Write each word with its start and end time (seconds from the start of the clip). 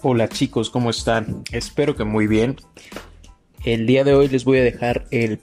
Hola 0.00 0.28
chicos, 0.28 0.70
¿cómo 0.70 0.90
están? 0.90 1.42
Espero 1.50 1.96
que 1.96 2.04
muy 2.04 2.28
bien. 2.28 2.54
El 3.64 3.84
día 3.88 4.04
de 4.04 4.14
hoy 4.14 4.28
les 4.28 4.44
voy 4.44 4.58
a 4.58 4.62
dejar 4.62 5.06
el 5.10 5.40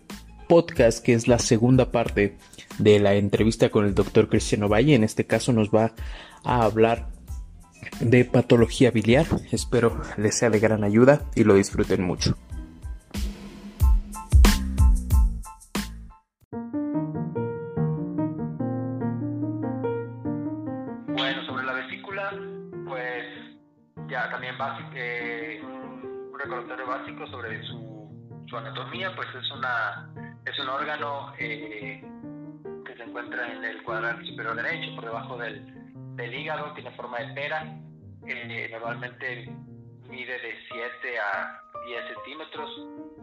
podcast 0.48 1.04
que 1.04 1.14
es 1.14 1.28
la 1.28 1.40
segunda 1.40 1.92
parte 1.92 2.38
de 2.78 3.00
la 3.00 3.16
entrevista 3.16 3.70
con 3.70 3.84
el 3.84 3.94
doctor 3.94 4.30
Cristiano 4.30 4.70
Valle. 4.70 4.96
En 4.96 5.04
este 5.04 5.26
caso 5.26 5.52
nos 5.52 5.72
va 5.72 5.92
a 6.46 6.64
hablar 6.64 7.10
de 8.00 8.24
patología 8.24 8.92
biliar. 8.92 9.26
Espero 9.52 10.02
les 10.16 10.36
sea 10.36 10.50
de 10.50 10.60
gran 10.60 10.86
ayuda 10.86 11.22
y 11.36 11.44
lo 11.44 11.56
disfruten 11.56 12.04
mucho. 12.04 12.38
Básico, 24.58 24.90
eh, 24.96 25.60
un 25.64 26.34
recordatorio 26.38 26.88
básico 26.88 27.28
sobre 27.28 27.62
su, 27.66 28.46
su, 28.48 28.58
anatomía, 28.58 29.16
pues 29.16 29.28
es 29.36 29.52
una 29.52 30.10
es 30.46 30.60
un 30.60 30.70
órgano 30.70 31.34
eh, 31.40 32.04
que 32.86 32.96
se 32.96 33.04
encuentra 33.04 33.52
en 33.52 33.64
el 33.64 33.84
cuadrante 33.84 34.26
superior 34.26 34.56
derecho, 34.56 34.96
por 34.96 35.06
debajo 35.06 35.38
del, 35.38 35.66
del 36.16 36.34
hígado, 36.34 36.74
tiene 36.74 36.92
forma 36.92 37.20
de 37.20 37.34
pera, 37.34 37.64
eh, 38.28 38.70
normalmente 38.72 39.50
mide 40.10 40.34
de 40.34 40.56
7 40.72 41.20
a 41.20 41.62
10 41.88 42.04
centímetros 42.14 42.70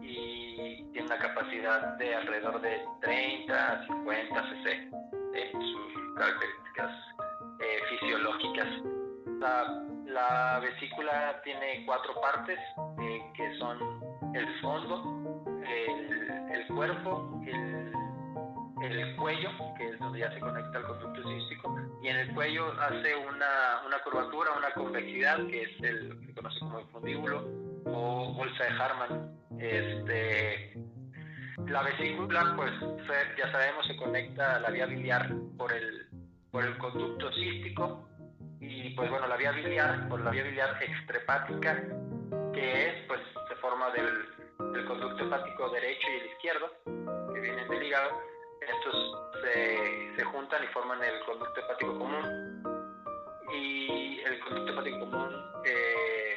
y 0.01 0.83
tiene 0.91 1.07
una 1.07 1.17
capacidad 1.17 1.97
de 1.97 2.15
alrededor 2.15 2.61
de 2.61 2.81
30 3.01 3.71
a 3.71 3.87
50 3.87 4.43
cc 4.49 4.71
en 5.33 5.51
sus 5.51 6.15
características 6.15 6.91
eh, 7.59 7.79
fisiológicas. 7.89 8.67
La, 9.39 9.92
la, 10.13 10.59
vesícula 10.59 11.41
tiene 11.43 11.83
cuatro 11.85 12.13
partes 12.21 12.59
eh, 13.01 13.21
que 13.35 13.57
son 13.57 13.77
el 14.35 14.61
fondo, 14.61 15.43
el, 15.67 16.31
el 16.51 16.67
cuerpo, 16.67 17.41
el, 17.45 17.93
el, 18.83 19.15
cuello, 19.15 19.49
que 19.77 19.89
es 19.89 19.99
donde 19.99 20.19
ya 20.19 20.31
se 20.31 20.39
conecta 20.39 20.79
el 20.79 20.85
conducto 20.85 21.21
cístico, 21.29 21.75
y 22.01 22.07
en 22.07 22.17
el 22.17 22.33
cuello 22.33 22.71
hace 22.81 23.15
una, 23.15 23.81
una 23.85 23.99
curvatura, 24.03 24.51
una 24.57 24.71
convexidad, 24.71 25.45
que 25.47 25.63
es 25.63 25.83
el, 25.83 26.19
que 26.19 26.27
se 26.27 26.33
conoce 26.33 26.59
como 26.59 26.79
el 26.79 26.85
fundíbulo 26.87 27.43
o 27.85 28.33
bolsa 28.33 28.63
de 28.63 28.69
Harman. 28.69 29.37
Este, 29.59 30.73
la 31.67 31.83
vesícula, 31.83 32.53
pues 32.55 32.71
ya 33.37 33.51
sabemos, 33.51 33.85
se 33.87 33.95
conecta 33.95 34.55
a 34.55 34.59
la 34.59 34.69
vía 34.69 34.85
biliar 34.85 35.29
por 35.57 35.71
el, 35.71 36.07
por 36.51 36.63
el 36.63 36.77
conducto 36.77 37.31
cístico 37.33 38.09
y 38.63 38.89
pues 38.95 39.09
bueno, 39.09 39.27
la 39.27 39.37
vía 39.37 39.51
biliar, 39.51 40.07
por 40.07 40.21
la 40.21 40.31
vía 40.31 40.43
biliar 40.43 40.81
extrahepática, 40.81 41.83
que 42.53 42.87
es, 42.87 43.07
pues 43.07 43.19
se 43.47 43.55
forma 43.55 43.89
del, 43.91 44.85
conducto 44.85 45.25
hepático 45.25 45.69
derecho 45.69 46.07
y 46.09 46.19
el 46.21 46.25
izquierdo, 46.27 46.71
que 47.33 47.39
vienen 47.39 47.67
del 47.67 47.83
hígado, 47.83 48.21
estos 48.61 49.41
se, 49.41 50.15
se 50.15 50.23
juntan 50.25 50.63
y 50.63 50.67
forman 50.67 51.03
el 51.03 51.19
conducto 51.25 51.59
hepático 51.59 51.99
común. 51.99 52.63
Y 53.53 54.19
el 54.21 54.39
conducto 54.39 54.71
hepático 54.71 54.99
común 54.99 55.43
eh, 55.65 56.35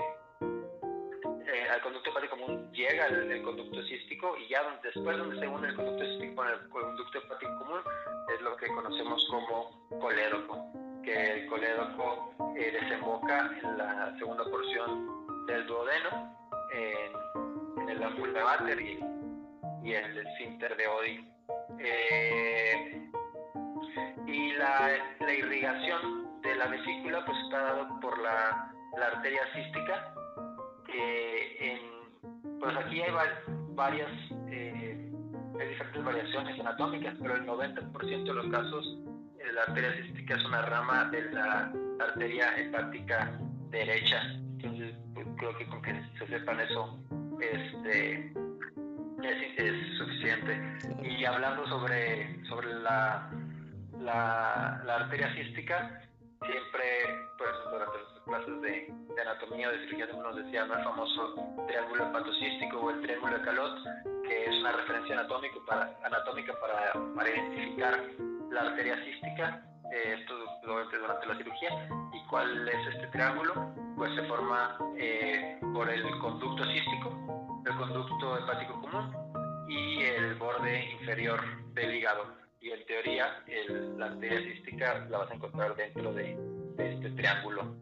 eh, 1.46 1.68
al 1.70 1.80
conducto 1.80 2.10
hepático 2.10 2.36
común 2.36 2.72
llega 2.72 3.06
el, 3.06 3.42
conducto 3.42 3.82
cístico 3.84 4.36
y 4.36 4.48
ya 4.48 4.62
después 4.82 5.16
donde 5.16 5.38
se 5.38 5.48
une 5.48 5.68
el 5.68 5.76
conducto 5.76 6.04
cístico 6.04 6.34
con 6.34 6.48
el 6.48 6.68
conducto 6.68 7.18
hepático 7.18 7.58
común 7.58 7.80
es 8.34 8.40
lo 8.42 8.56
que 8.56 8.66
conocemos 8.66 9.26
como 9.30 9.88
colédoco, 10.00 10.85
que 11.06 11.32
el 11.34 11.46
colédoco 11.46 12.34
eh, 12.56 12.76
desemboca 12.80 13.48
en 13.62 13.78
la 13.78 14.12
segunda 14.18 14.42
porción 14.44 15.46
del 15.46 15.64
duodeno, 15.66 16.36
en, 16.74 17.82
en 17.82 17.88
el 17.90 18.02
ámbula 18.02 18.32
de 18.32 18.42
Vater 18.42 18.80
y, 18.80 18.98
y 19.84 19.92
el 19.94 20.18
esfínter 20.18 20.76
de 20.76 20.88
Oddi. 20.88 21.30
Eh, 21.78 23.08
y 24.26 24.52
la, 24.54 24.90
la, 25.20 25.32
irrigación 25.32 26.40
de 26.42 26.56
la 26.56 26.66
vesícula 26.66 27.24
pues 27.24 27.38
está 27.44 27.62
dado 27.62 28.00
por 28.00 28.18
la, 28.18 28.72
la 28.98 29.06
arteria 29.06 29.42
cística 29.54 30.12
que 30.86 31.56
en, 31.60 32.58
pues 32.58 32.76
aquí 32.76 33.00
hay 33.00 33.12
varias 33.74 34.10
eh, 34.50 35.12
hay 35.60 35.68
diferentes 35.68 36.04
variaciones 36.04 36.60
anatómicas 36.60 37.14
pero 37.22 37.36
el 37.36 37.46
90% 37.46 38.24
de 38.24 38.34
los 38.34 38.50
casos 38.50 38.98
la 39.52 39.62
arteria 39.62 39.92
cística 39.96 40.34
es 40.34 40.44
una 40.44 40.62
rama 40.62 41.04
de 41.06 41.30
la 41.32 41.72
arteria 42.00 42.56
hepática 42.56 43.32
derecha. 43.70 44.22
Entonces 44.58 44.94
pues, 45.14 45.26
creo 45.36 45.56
que 45.56 45.66
con 45.66 45.82
que 45.82 45.92
se 46.18 46.26
sepan 46.26 46.60
eso 46.60 46.98
este 47.40 48.32
es, 49.22 49.58
es 49.58 49.98
suficiente. 49.98 50.78
Y 51.02 51.24
hablando 51.24 51.66
sobre 51.68 52.44
sobre 52.46 52.74
la 52.74 53.30
la, 54.00 54.82
la 54.84 54.96
arteria 54.96 55.32
cística 55.34 56.00
siempre 56.44 56.84
pues 57.38 57.50
durante 57.70 57.98
las 57.98 58.22
clases 58.24 58.60
de, 58.60 58.94
de 59.14 59.22
anatomía 59.22 59.68
o 59.68 59.72
de 59.72 59.78
cirugía 59.80 60.06
nos 60.06 60.36
decían 60.36 60.70
el 60.70 60.84
famoso 60.84 61.34
triángulo 61.66 62.08
hepatocístico 62.08 62.78
o 62.78 62.90
el 62.90 63.00
triángulo 63.00 63.38
de 63.38 63.44
Calot 63.44 63.78
que 64.24 64.44
es 64.44 64.60
una 64.60 64.72
referencia 64.72 65.18
anatómica 65.18 65.56
para, 65.66 65.98
anatómica 66.04 66.52
para, 66.60 66.92
para 67.14 67.30
identificar 67.30 68.00
la 68.56 68.70
arteria 68.70 68.96
cística 69.04 69.62
eh, 69.92 70.16
esto 70.18 70.34
durante 70.64 71.26
la 71.26 71.36
cirugía 71.36 71.88
y 72.12 72.26
cuál 72.28 72.68
es 72.68 72.94
este 72.94 73.06
triángulo 73.08 73.74
pues 73.96 74.14
se 74.14 74.22
forma 74.22 74.78
eh, 74.98 75.60
por 75.72 75.88
el 75.90 76.02
conducto 76.18 76.64
cístico 76.64 77.62
el 77.66 77.76
conducto 77.76 78.38
hepático 78.38 78.80
común 78.80 79.12
y 79.68 80.02
el 80.02 80.34
borde 80.36 80.90
inferior 80.92 81.40
del 81.74 81.94
hígado 81.96 82.34
y 82.60 82.70
en 82.70 82.86
teoría 82.86 83.42
el, 83.46 83.98
la 83.98 84.06
arteria 84.06 84.40
cística 84.40 85.06
la 85.10 85.18
vas 85.18 85.30
a 85.30 85.34
encontrar 85.34 85.76
dentro 85.76 86.12
de, 86.12 86.36
de, 86.76 86.94
este 86.94 87.10
triángulo. 87.10 87.76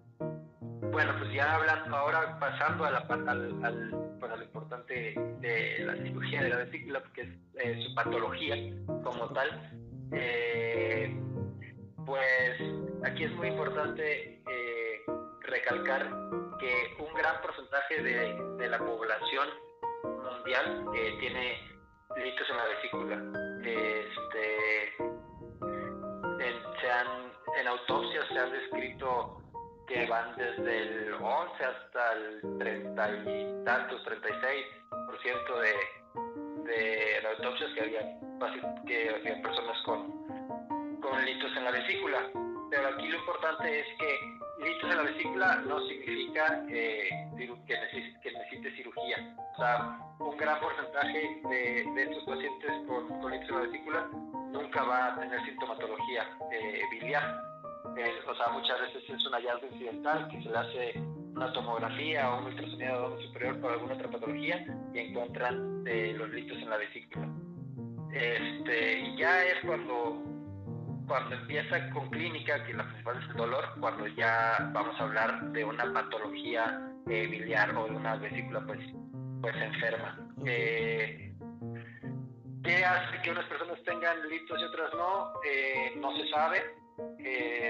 Bueno, 0.93 1.15
pues 1.19 1.33
ya 1.33 1.55
hablando 1.55 1.97
ahora, 1.97 2.39
pasando 2.39 2.85
a, 2.85 2.91
la, 2.91 2.99
al, 2.99 3.65
al, 3.65 4.17
pues 4.21 4.33
a 4.33 4.37
lo 4.37 4.43
importante 4.43 5.15
de 5.41 5.85
la 5.87 5.97
cirugía 5.97 6.43
de 6.43 6.49
la 6.51 6.57
vesícula, 6.57 7.03
que 7.15 7.23
es 7.23 7.29
eh, 7.61 7.83
su 7.87 7.95
patología 7.95 8.57
como 9.03 9.29
tal, 9.33 9.49
eh, 10.15 11.15
pues 12.07 12.61
aquí 13.05 13.25
es 13.25 13.33
muy 13.33 13.49
importante 13.49 14.43
eh, 14.49 15.01
recalcar 15.41 16.09
que 16.59 16.97
un 16.99 17.15
gran 17.15 17.41
porcentaje 17.43 18.03
de, 18.03 18.69
la 18.69 18.79
población 18.79 19.49
mundial 20.03 20.87
tiene 21.21 21.59
litos 22.17 22.51
en 22.51 22.57
la 22.57 22.65
vesícula. 22.65 23.17
Este, 23.63 24.97
en, 26.43 26.81
se 26.81 26.91
han, 26.91 27.33
en 27.61 27.69
autopsias 27.69 28.27
se 28.29 28.39
han 28.39 28.53
descrito 28.53 29.41
que 29.87 30.07
van 30.07 30.35
desde 30.37 30.79
el 30.79 31.15
11 31.15 31.65
hasta 31.65 32.13
el 32.13 32.59
30 32.59 33.11
y 33.11 33.65
tantos, 33.65 34.03
36% 34.07 35.61
de, 35.61 35.75
de 36.65 37.27
autopsias 37.29 37.71
que 37.75 37.81
había, 37.81 38.21
que 38.87 39.11
había 39.11 39.43
personas 39.43 39.81
con, 39.85 41.01
con 41.01 41.25
litos 41.25 41.57
en 41.57 41.65
la 41.65 41.71
vesícula. 41.71 42.19
Pero 42.71 42.89
aquí 42.89 43.09
lo 43.09 43.19
importante 43.19 43.81
es 43.81 43.87
que 43.99 44.65
litos 44.65 44.91
en 44.91 44.97
la 44.97 45.03
vesícula 45.03 45.57
no 45.67 45.81
significa 45.87 46.65
eh, 46.69 47.09
que, 47.37 47.75
necesite, 47.75 48.33
que, 48.63 48.71
cirugía. 48.73 49.37
O 49.55 49.57
sea, 49.57 49.99
un 50.19 50.37
gran 50.37 50.61
porcentaje 50.61 51.41
de, 51.49 51.85
de 51.95 52.03
estos 52.03 52.25
pacientes 52.25 52.71
con, 52.89 53.21
con, 53.21 53.31
litos 53.31 53.49
en 53.49 53.55
la 53.55 53.63
vesícula 53.63 54.09
nunca 54.51 54.83
va 54.85 55.07
a 55.07 55.21
tener 55.21 55.41
sintomatología 55.45 56.29
eh, 56.53 56.83
biliar. 56.91 57.37
Eh, 57.97 58.13
o 58.27 58.35
sea, 58.35 58.49
muchas 58.49 58.81
veces 58.81 59.09
es 59.09 59.27
un 59.27 59.33
hallazgo 59.33 59.67
incidental 59.67 60.29
que 60.29 60.43
se 60.43 60.49
le 60.49 60.57
hace 60.57 60.93
una 61.37 61.53
tomografía 61.53 62.31
o 62.31 62.39
un 62.39 62.45
ultrasonido 62.47 63.17
de 63.17 63.27
superior 63.27 63.61
por 63.61 63.73
alguna 63.73 63.95
otra 63.95 64.11
patología 64.11 64.65
y 64.93 64.99
encuentran 64.99 65.85
los 65.85 66.31
litos 66.31 66.57
en 66.59 66.71
la 66.71 66.77
vesícula. 66.79 67.29
Este, 68.15 69.01
y 69.01 69.17
ya 69.17 69.45
es 69.45 69.57
cuando 69.67 70.23
cuando 71.07 71.35
empieza 71.35 71.91
con 71.91 72.09
clínica, 72.11 72.65
que 72.65 72.73
la 72.73 72.85
principal 72.85 73.23
es 73.23 73.29
el 73.31 73.37
dolor, 73.37 73.65
cuando 73.81 74.07
ya 74.07 74.71
vamos 74.73 74.99
a 74.99 75.03
hablar 75.03 75.53
de 75.53 75.65
una 75.65 75.93
patología 75.93 76.81
eh, 77.09 77.27
biliar 77.27 77.77
o 77.77 77.85
de 77.85 77.97
una 77.97 78.17
vesícula 78.17 78.61
pues, 78.67 78.81
pues 79.43 79.55
enferma. 79.57 80.19
Eh, 80.47 81.35
¿Qué 82.63 82.85
hace 82.85 83.21
que 83.23 83.31
unas 83.31 83.45
personas 83.47 83.83
tengan 83.85 84.29
litos 84.29 84.59
y 84.59 84.65
otras 84.65 84.95
no? 84.95 85.33
Eh, 85.45 85.93
no 85.97 86.17
se 86.17 86.29
sabe, 86.31 86.63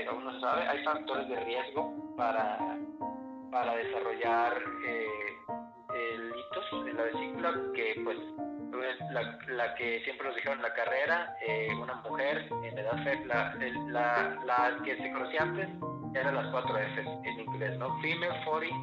aún 0.08 0.24
no 0.24 0.32
se 0.34 0.40
sabe. 0.40 0.68
Hay 0.68 0.84
factores 0.84 1.28
de 1.28 1.40
riesgo 1.40 2.14
para, 2.16 2.58
para 3.50 3.76
desarrollar 3.76 4.62
litos 5.90 6.86
en 6.86 6.96
la 6.96 7.02
vesícula 7.02 7.54
que 7.74 8.00
pues 8.04 8.18
la, 9.10 9.38
la, 9.48 9.74
que 9.74 10.00
siempre 10.04 10.26
nos 10.26 10.36
dijeron 10.36 10.62
la 10.62 10.72
carrera, 10.72 11.36
eh, 11.46 11.68
una 11.80 11.94
mujer 11.96 12.48
en 12.62 12.78
edad 12.78 12.96
la, 13.26 13.54
la, 13.88 14.38
la, 14.44 14.82
que 14.84 14.96
se 14.96 15.12
conocía 15.12 15.42
antes 15.42 15.68
eran 16.14 16.34
las 16.36 16.46
cuatro 16.48 16.78
F 16.78 17.00
en 17.00 17.40
inglés, 17.40 17.76
¿no? 17.78 18.00
Female, 18.00 18.44
40, 18.44 18.74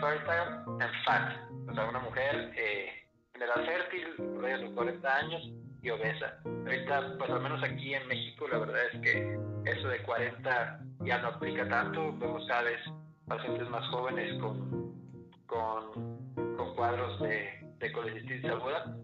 fertile 0.00 0.84
and 0.84 1.04
fat. 1.04 1.32
O 1.68 1.74
sea, 1.74 1.84
una 1.86 1.98
mujer 1.98 2.52
eh, 2.56 2.90
en 3.34 3.42
edad 3.42 3.64
fértil, 3.64 4.40
de 4.40 4.58
los 4.58 4.70
40 4.72 5.16
años 5.16 5.42
y 5.82 5.90
obesa. 5.90 6.38
Ahorita, 6.44 7.14
pues 7.18 7.30
al 7.30 7.40
menos 7.40 7.62
aquí 7.62 7.94
en 7.94 8.06
México, 8.06 8.46
la 8.48 8.58
verdad 8.58 8.82
es 8.92 9.00
que 9.00 9.38
eso 9.64 9.88
de 9.88 10.02
40 10.02 10.80
ya 11.00 11.18
no 11.18 11.28
aplica 11.28 11.68
tanto. 11.68 12.16
Vemos 12.18 12.46
cada 12.46 12.62
vez 12.62 12.80
pacientes 13.26 13.68
más 13.68 13.86
jóvenes 13.88 14.40
con, 14.40 14.94
con, 15.46 16.56
con 16.56 16.74
cuadros 16.76 17.20
de, 17.20 17.66
de 17.78 17.92
colecistitis 17.92 18.50
aguda 18.50 18.96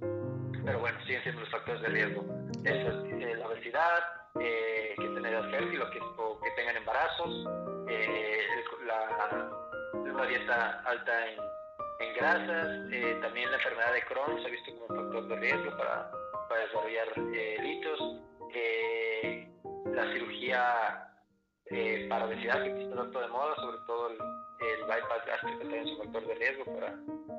pero 0.65 0.79
bueno, 0.79 0.99
siguen 1.05 1.23
siendo 1.23 1.41
los 1.41 1.51
factores 1.51 1.83
de 1.83 1.89
riesgo. 1.89 2.25
Esa 2.65 2.89
es 2.89 3.13
eh, 3.13 3.35
la 3.39 3.47
obesidad, 3.47 4.05
eh, 4.41 4.95
que 4.97 5.05
tengan 5.05 5.27
edad 5.27 5.51
fértil 5.51 5.83
o 5.83 5.91
que, 5.91 6.01
o 6.01 6.41
que 6.41 6.51
tengan 6.53 6.77
embarazos, 6.77 7.47
eh, 7.89 8.39
la, 8.87 9.51
una 9.95 10.27
dieta 10.27 10.83
alta 10.85 11.27
en, 11.29 11.39
en 12.01 12.15
grasas, 12.17 12.93
eh, 12.93 13.19
también 13.21 13.51
la 13.51 13.57
enfermedad 13.57 13.93
de 13.93 14.03
Crohn 14.03 14.41
se 14.41 14.49
ha 14.49 14.51
visto 14.51 14.73
como 14.73 14.87
un 14.87 15.05
factor 15.05 15.29
de 15.29 15.37
riesgo 15.37 15.77
para, 15.77 16.11
para 16.49 16.61
desarrollar 16.63 17.09
litos, 17.63 18.01
la 19.93 20.13
cirugía 20.13 21.12
para 22.09 22.27
obesidad 22.27 22.63
que 22.63 22.83
está 22.83 22.97
tanto 22.97 23.21
de 23.21 23.29
moda, 23.29 23.57
sobre 23.57 23.79
todo 23.87 24.11
el, 24.11 24.19
el 24.67 24.81
bypass 24.85 25.27
gástrico 25.27 25.59
también 25.61 25.87
es 25.87 25.91
un 25.93 25.99
factor 25.99 26.27
de 26.27 26.35
riesgo 26.35 26.65
para, 26.67 26.95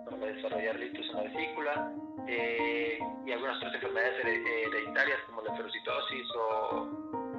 para 0.10 0.26
desarrollar 0.34 0.76
litos 0.80 1.06
en 1.06 1.16
la 1.16 1.24
vesícula, 1.24 1.92
eh, 2.28 3.00
y 3.26 3.32
algunas 3.32 3.58
otras 3.58 3.76
enfermedades 3.76 4.26
eh, 4.26 4.64
hereditarias 4.66 5.20
como 5.28 5.42
la 5.44 5.56
ferocitosis 5.56 6.28
o, 6.36 6.90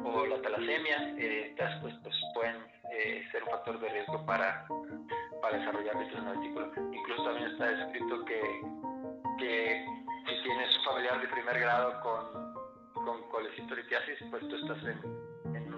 o 0.04 0.26
la 0.26 0.40
talasemia, 0.42 1.14
eh, 1.18 1.48
estas 1.50 1.80
pues, 1.80 1.94
pues 2.02 2.14
pueden 2.34 2.56
ser 3.32 3.42
un 3.42 3.50
factor 3.50 3.80
de 3.80 3.88
riesgo 3.88 4.24
para, 4.24 4.64
para 5.42 5.58
desarrollar 5.58 5.96
litos 5.96 6.16
en 6.16 6.24
la 6.26 6.32
vesícula. 6.32 6.70
Incluso 6.92 7.24
también 7.24 7.50
está 7.50 7.66
descrito 7.66 8.24
que, 8.24 8.40
que 9.38 9.84
si 10.28 10.42
tienes 10.44 10.78
un 10.78 10.84
familiar 10.84 11.20
de 11.20 11.26
primer 11.26 11.58
grado 11.58 12.00
con, 12.02 13.04
con 13.04 13.28
colecistoritiasis, 13.30 14.18
pues 14.30 14.48
tú 14.48 14.54
estás 14.54 14.78
en, 14.84 15.23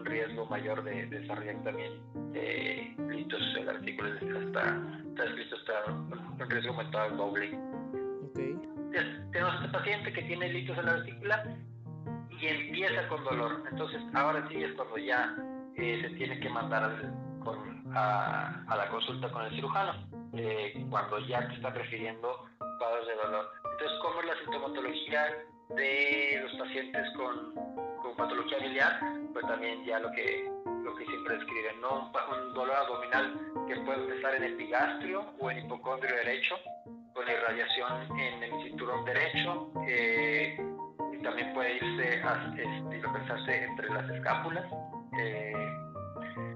riesgo 0.07 0.47
mayor 0.47 0.83
de, 0.83 1.07
desarrollar 1.07 1.63
también 1.65 1.93
eh, 2.35 2.95
litos 3.09 3.43
en 3.59 3.67
la 3.67 3.73
vesícula. 3.75 4.11
Hasta, 4.15 4.81
está 5.09 5.25
escrito 5.25 5.57
hasta 5.57 5.93
un, 5.93 6.51
riesgo 6.51 6.71
aumentado 6.71 7.17
bowling. 7.17 7.57
Okay 8.31 8.77
tenemos 9.33 9.55
este 9.57 9.69
paciente 9.69 10.13
que 10.13 10.23
tiene 10.23 10.49
litos 10.49 10.79
en 10.79 10.87
la 10.87 10.95
vesícula 10.95 11.45
y 12.31 12.47
empieza 12.47 13.09
con 13.09 13.25
dolor. 13.25 13.63
Entonces, 13.71 14.01
ahora 14.15 14.47
sí 14.49 14.63
es 14.63 14.73
cuando 14.75 14.99
ya 14.99 15.37
eh, 15.77 16.01
se 16.03 16.17
tiene 16.17 16.41
que 16.41 16.49
mandar 16.49 17.13
con, 17.45 17.85
a, 17.95 18.63
a, 18.67 18.77
la 18.77 18.89
consulta 18.89 19.31
con 19.31 19.45
el 19.45 19.55
cirujano, 19.55 19.93
eh, 20.35 20.87
cuando 20.91 21.19
ya 21.21 21.47
te 21.49 21.55
está 21.55 21.71
refiriendo 21.71 22.47
cuadros 22.79 23.07
de 23.07 23.15
dolor. 23.15 23.53
Entonces, 23.73 23.99
¿cómo 24.03 24.21
es 24.21 24.27
la 24.27 24.39
sintomatología 24.41 25.27
de 25.71 26.41
los 26.43 26.53
pacientes 26.53 27.07
con, 27.17 27.55
con 28.03 28.17
patología 28.17 28.59
biliar? 28.59 29.01
Pues 29.37 29.49
también 29.49 29.85
ya 29.85 29.99
lo 29.99 30.11
que, 30.13 30.51
lo 30.83 30.97
que 30.97 31.05
siempre 31.05 31.37
describen, 31.37 31.79
¿no? 31.83 32.11
Un, 32.11 32.55
dolor 32.55 32.75
abdominal 32.75 33.39
que 33.69 33.77
puede 33.83 34.05
empezar 34.05 34.35
en 34.35 34.45
epigastrio 34.45 35.27
o 35.39 35.51
en 35.51 35.59
hipocondrio 35.59 36.17
derecho, 36.17 36.57
con 37.13 37.29
irradiación 37.29 38.19
en 38.19 38.43
el 38.43 38.63
cinturón 38.63 39.05
derecho 39.05 39.71
eh, 39.87 40.57
y 41.13 41.23
también 41.23 41.53
puede 41.53 41.75
irse 41.75 42.23
a 42.23 42.55
este, 42.57 43.65
entre 43.65 43.91
las 43.91 44.09
escápulas. 44.09 44.65
Eh, 45.21 45.53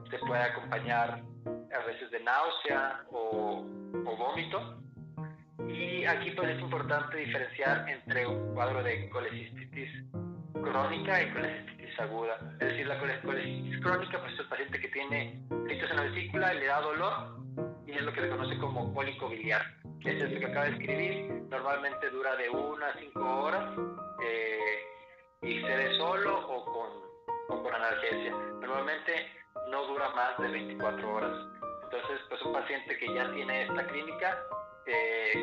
se 0.08 0.18
puede 0.20 0.42
acompañar 0.42 1.20
a 1.50 1.86
veces 1.86 2.10
de 2.10 2.20
náusea 2.20 3.02
o, 3.10 3.62
o, 4.06 4.16
vómito. 4.16 4.80
Y 5.68 6.06
aquí 6.06 6.30
pues 6.30 6.48
es 6.48 6.60
importante 6.62 7.18
diferenciar 7.18 7.86
entre 7.90 8.26
un 8.26 8.54
cuadro 8.54 8.82
de 8.82 9.10
colecistitis 9.10 9.90
crónica 10.62 11.22
y 11.22 11.30
colecistitis 11.32 12.00
aguda. 12.00 12.38
Es 12.60 12.68
decir, 12.68 12.86
la 12.86 12.98
colecistitis 12.98 13.80
crónica 13.80 14.20
pues 14.20 14.32
es 14.34 14.40
el 14.40 14.48
paciente 14.48 14.80
que 14.80 14.88
tiene 14.88 15.40
litos 15.66 15.90
en 15.90 15.96
la 15.96 16.02
vesícula, 16.02 16.54
le 16.54 16.66
da 16.66 16.80
dolor 16.80 17.40
y 17.86 17.92
es 17.92 18.02
lo 18.02 18.12
que 18.12 18.20
se 18.20 18.28
conoce 18.28 18.58
como 18.58 18.94
cólico 18.94 19.28
biliar 19.28 19.80
es 20.08 20.22
el 20.22 20.38
que 20.38 20.46
acaba 20.46 20.66
de 20.66 20.72
escribir, 20.72 21.30
normalmente 21.50 22.10
dura 22.10 22.34
de 22.36 22.48
una 22.48 22.86
a 22.88 22.98
cinco 22.98 23.42
horas 23.42 23.74
eh, 24.24 24.78
y 25.42 25.60
se 25.60 25.76
ve 25.76 25.96
solo 25.98 26.38
o 26.48 26.64
con, 26.64 27.58
o 27.58 27.62
con 27.62 27.74
analgesia. 27.74 28.30
Normalmente 28.60 29.26
no 29.70 29.86
dura 29.86 30.08
más 30.10 30.38
de 30.38 30.48
24 30.48 31.14
horas. 31.14 31.32
Entonces, 31.84 32.20
pues 32.28 32.42
un 32.42 32.52
paciente 32.52 32.96
que 32.96 33.14
ya 33.14 33.30
tiene 33.32 33.62
esta 33.62 33.86
clínica, 33.86 34.38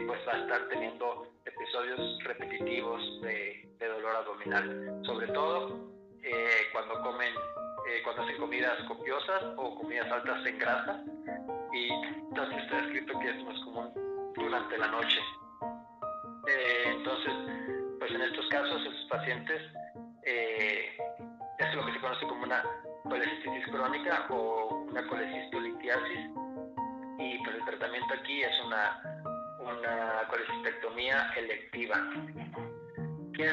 pues 0.08 0.20
va 0.28 0.34
a 0.34 0.42
estar 0.42 0.68
teniendo 0.70 1.28
episodios 1.46 2.24
repetitivos 2.24 3.22
de, 3.22 3.70
de 3.80 3.88
dolor 3.88 4.16
abdominal, 4.18 5.02
sobre 5.06 5.28
todo 5.28 5.88
eh, 6.24 6.68
cuando 6.74 7.02
comen, 7.02 7.34
eh, 7.90 8.02
cuando 8.04 8.24
hacen 8.24 8.38
comidas 8.38 8.78
copiosas 8.88 9.44
o 9.56 9.76
comidas 9.76 10.12
altas 10.12 10.46
en 10.46 10.60
grasa. 10.60 11.04
Y 11.74 11.90
entonces 11.90 12.64
está 12.64 12.80
escrito 12.80 13.20
que 13.20 13.30
es 13.30 13.44
más 13.44 13.60
común 13.64 13.94
durante 14.36 14.78
la 14.78 14.88
noche. 14.88 15.20
Eh, 16.48 16.84
entonces, 16.88 17.34
pues 18.00 18.12
en 18.12 18.22
estos 18.22 18.48
casos, 18.48 18.82
esos 18.82 19.06
pacientes, 19.10 19.62
eh, 20.24 20.98
es 21.60 21.76
lo 21.76 21.86
que 21.86 21.94
se 21.94 22.00
conoce 22.00 22.26
como 22.26 22.44
una 22.44 22.64
colecistitis 23.04 23.68
crónica 23.68 24.28
o 24.30 24.86
una 24.90 25.08
colecistolitiasis 25.08 26.30
y 27.20 27.38
pues 27.40 27.56
el 27.56 27.66
tratamiento 27.66 28.14
aquí 28.14 28.44
es 28.44 28.66
una, 28.66 29.17
una 29.74 30.28
colecistectomía 30.30 31.32
electiva. 31.38 31.96
¿Qué 33.34 33.52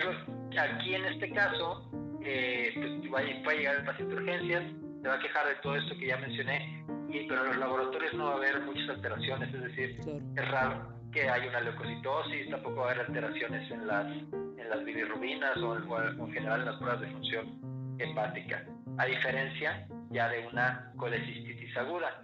aquí 0.58 0.94
en 0.94 1.04
este 1.06 1.30
caso, 1.32 1.90
eh, 2.22 2.72
pues 3.08 3.22
a 3.22 3.56
llegar 3.56 3.76
el 3.76 3.84
paciente 3.84 4.14
a 4.14 4.18
urgencias, 4.18 4.64
se 5.02 5.08
va 5.08 5.14
a 5.14 5.18
quejar 5.18 5.46
de 5.48 5.54
todo 5.56 5.76
esto 5.76 5.94
que 5.98 6.06
ya 6.06 6.16
mencioné 6.16 6.84
pero 7.28 7.42
en 7.42 7.48
los 7.48 7.56
laboratorios 7.58 8.14
no 8.14 8.24
va 8.26 8.32
a 8.32 8.36
haber 8.36 8.60
muchas 8.62 8.88
alteraciones, 8.88 9.54
es 9.54 9.62
decir, 9.62 10.00
es 10.36 10.48
raro 10.50 10.92
que 11.12 11.28
haya 11.28 11.48
una 11.48 11.60
leucocitosis, 11.60 12.50
tampoco 12.50 12.76
va 12.76 12.88
a 12.88 12.90
haber 12.90 13.06
alteraciones 13.06 13.70
en 13.70 13.86
las, 13.86 14.06
en 14.06 14.68
las 14.68 14.84
bilirrubinas 14.84 15.56
o, 15.58 15.76
en 15.76 16.32
general 16.32 16.60
en 16.60 16.66
las 16.66 16.76
pruebas 16.76 17.00
de 17.00 17.06
función 17.08 17.96
hepática, 17.98 18.64
a 18.98 19.06
diferencia 19.06 19.86
ya 20.10 20.28
de 20.28 20.46
una 20.48 20.92
colecistitis 20.96 21.76
aguda, 21.76 22.22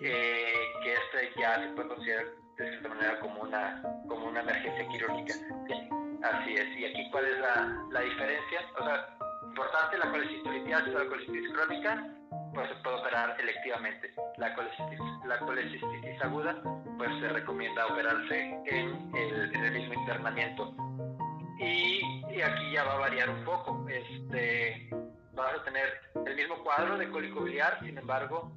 eh, 0.00 0.52
que 0.82 0.92
este 0.92 1.40
ya 1.40 1.56
se 1.62 1.68
puede 1.74 1.88
considerar 1.88 2.26
de 2.56 2.70
cierta 2.70 2.88
manera 2.88 3.20
como 3.20 3.42
una, 3.42 3.82
como 4.08 4.26
una 4.26 4.40
emergencia 4.40 4.88
quirúrgica. 4.88 5.34
Así 6.22 6.54
es. 6.54 6.78
¿Y 6.78 6.84
aquí 6.86 7.10
cuál 7.10 7.26
es 7.26 7.38
la, 7.38 7.84
la 7.90 8.00
diferencia? 8.00 8.60
O 8.80 8.84
sea, 8.84 9.16
importante, 9.44 9.98
la 9.98 10.10
colecistolitiasis 10.10 10.94
o 10.94 10.98
la 10.98 11.08
colecistitis 11.08 11.52
crónica, 11.52 12.08
pues 12.54 12.68
se 12.68 12.74
puede 12.76 12.96
operar 12.96 13.36
electivamente. 13.40 14.14
La 14.38 14.54
colecistitis, 14.54 15.00
la 15.26 15.38
colecistitis 15.40 16.22
aguda, 16.22 16.62
pues 16.96 17.10
se 17.20 17.28
recomienda 17.28 17.86
operarse 17.86 18.40
en 18.66 19.14
el, 19.14 19.54
en 19.54 19.64
el 19.64 19.72
mismo 19.72 19.94
internamiento. 19.94 20.74
Y, 21.58 22.24
y, 22.30 22.42
aquí 22.42 22.72
ya 22.72 22.84
va 22.84 22.94
a 22.94 22.98
variar 22.98 23.30
un 23.30 23.44
poco. 23.44 23.86
Este, 23.88 24.90
vas 25.32 25.54
a 25.54 25.64
tener 25.64 25.86
el 26.26 26.34
mismo 26.34 26.62
cuadro 26.62 26.98
de 26.98 27.08
cólico 27.10 27.42
biliar, 27.42 27.78
sin 27.80 27.96
embargo, 27.96 28.52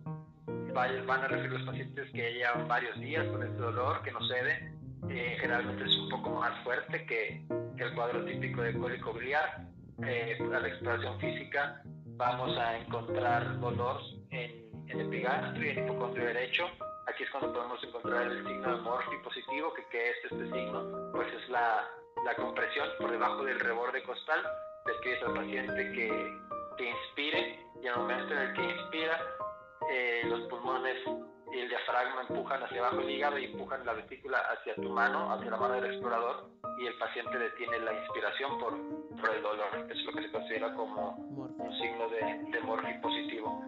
van 0.74 1.24
a 1.24 1.28
referir 1.28 1.52
los 1.52 1.64
pacientes 1.64 2.10
que 2.12 2.34
llevan 2.34 2.68
varios 2.68 3.00
días 3.00 3.26
con 3.28 3.44
este 3.44 3.58
dolor 3.58 4.02
que 4.04 4.12
no 4.12 4.20
cede. 4.28 4.74
Eh, 5.10 5.38
generalmente 5.40 5.84
es 5.86 5.96
un 5.98 6.10
poco 6.10 6.30
más 6.32 6.64
fuerte 6.64 7.06
que, 7.06 7.44
que 7.78 7.84
el 7.84 7.94
cuadro 7.94 8.24
típico 8.26 8.62
de 8.62 8.78
cólico 8.78 9.14
biliar 9.14 9.62
eh, 10.06 10.38
a 10.40 10.60
la 10.60 10.68
exploración 10.68 11.20
física 11.20 11.82
vamos 12.20 12.58
a 12.58 12.78
encontrar 12.78 13.60
dolor 13.60 14.02
en, 14.32 14.70
el 14.88 15.02
epigastrio 15.02 15.66
y 15.68 15.78
en 15.78 15.86
hipocondrio 15.86 16.26
derecho. 16.26 16.66
Aquí 17.08 17.24
es 17.24 17.30
cuando 17.32 17.54
podemos 17.54 17.84
encontrar 17.84 18.24
el 18.24 18.46
signo 18.46 18.76
de 18.76 18.82
Morphy 18.82 19.18
positivo, 19.24 19.74
que, 19.74 19.86
que 19.90 20.10
es 20.10 20.16
este 20.24 20.46
signo, 20.46 21.12
pues 21.14 21.28
es 21.34 21.50
la, 21.50 21.88
la 22.26 22.36
compresión 22.36 22.88
por 23.00 23.12
debajo 23.12 23.44
del 23.44 23.60
reborde 23.60 24.02
costal. 24.04 24.42
Describe 24.86 25.20
al 25.28 25.34
paciente 25.34 25.92
que, 25.94 26.38
que 26.78 26.90
inspire 26.90 27.60
y 27.82 27.88
al 27.88 28.00
momento 28.00 28.34
en 28.34 28.40
el 28.40 28.54
que 28.54 28.64
inspira, 28.64 29.20
eh, 29.90 30.22
los 30.26 30.42
pulmones 30.50 30.98
y 31.52 31.60
el 31.60 31.70
diafragma 31.70 32.22
empujan 32.28 32.62
hacia 32.64 32.80
abajo 32.80 33.02
el 33.02 33.10
hígado 33.10 33.40
y 33.40 33.46
empujan 33.46 33.86
la 33.86 33.94
vesícula 33.94 34.38
hacia 34.52 34.76
tu 34.76 34.90
mano, 34.90 35.32
hacia 35.34 35.50
la 35.50 35.58
mano 35.58 35.74
del 35.76 35.86
explorador, 35.86 36.50
y 36.80 36.88
el 36.88 36.94
paciente 36.98 37.38
detiene 37.38 37.80
la 37.80 37.94
inspiración 37.94 38.60
por, 38.60 38.74
por 39.20 39.36
el 39.36 39.42
dolor. 39.42 39.88
Es 39.90 40.04
lo 40.06 40.12
que 40.14 40.22
se 40.22 40.32
considera 40.32 40.74
como 40.74 41.16
un 41.18 41.80
signo 41.80 42.08
de, 42.10 42.52
de 42.52 42.60
morfi 42.62 42.94
positivo. 43.02 43.64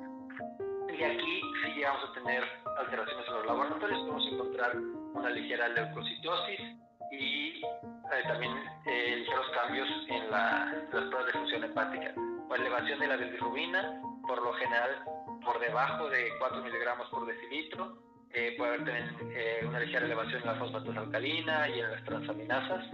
Y 0.90 1.04
aquí 1.04 1.42
si 1.64 1.72
llegamos 1.74 2.04
a 2.10 2.14
tener 2.14 2.44
alteraciones 2.78 3.28
en 3.28 3.34
los 3.34 3.46
laboratorios, 3.46 4.00
podemos 4.02 4.28
encontrar 4.28 4.76
una 4.76 5.30
ligera 5.32 5.68
leucocitosis 5.70 6.60
y 7.12 7.62
eh, 7.64 8.24
también 8.28 8.52
eh, 8.86 9.16
ligeros 9.18 9.48
cambios 9.54 9.88
en, 10.08 10.32
la, 10.32 10.72
las 10.94 11.04
pruebas 11.06 11.26
de 11.26 11.40
función 11.40 11.64
hepática 11.64 12.14
o 12.50 12.56
elevación 12.56 13.00
de 13.00 13.08
la 13.08 13.16
bilirrubina, 13.18 14.02
por 14.28 14.42
lo 14.42 14.54
general 14.54 15.04
por 15.44 15.60
debajo 15.60 16.10
de 16.10 16.30
4 16.40 16.64
miligramos 16.64 17.08
por 17.10 17.26
decilitro, 17.26 17.98
eh, 18.34 18.56
puede 18.58 18.76
haber 18.76 18.86
también 18.86 19.32
eh, 19.36 19.66
una 19.68 19.80
ligera 19.80 20.06
elevación 20.06 20.42
en 20.42 20.48
la 20.48 20.56
fosfatasa 20.56 21.00
alcalina 21.02 21.70
y 21.70 21.80
en 21.80 21.92
las 21.92 22.04
transaminasas. 22.06 22.86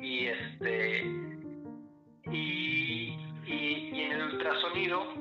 Y, 0.00 0.26
este, 0.26 1.04
y, 2.30 3.16
y, 3.46 4.00
en 4.02 4.12
el 4.12 4.22
ultrasonido, 4.34 5.14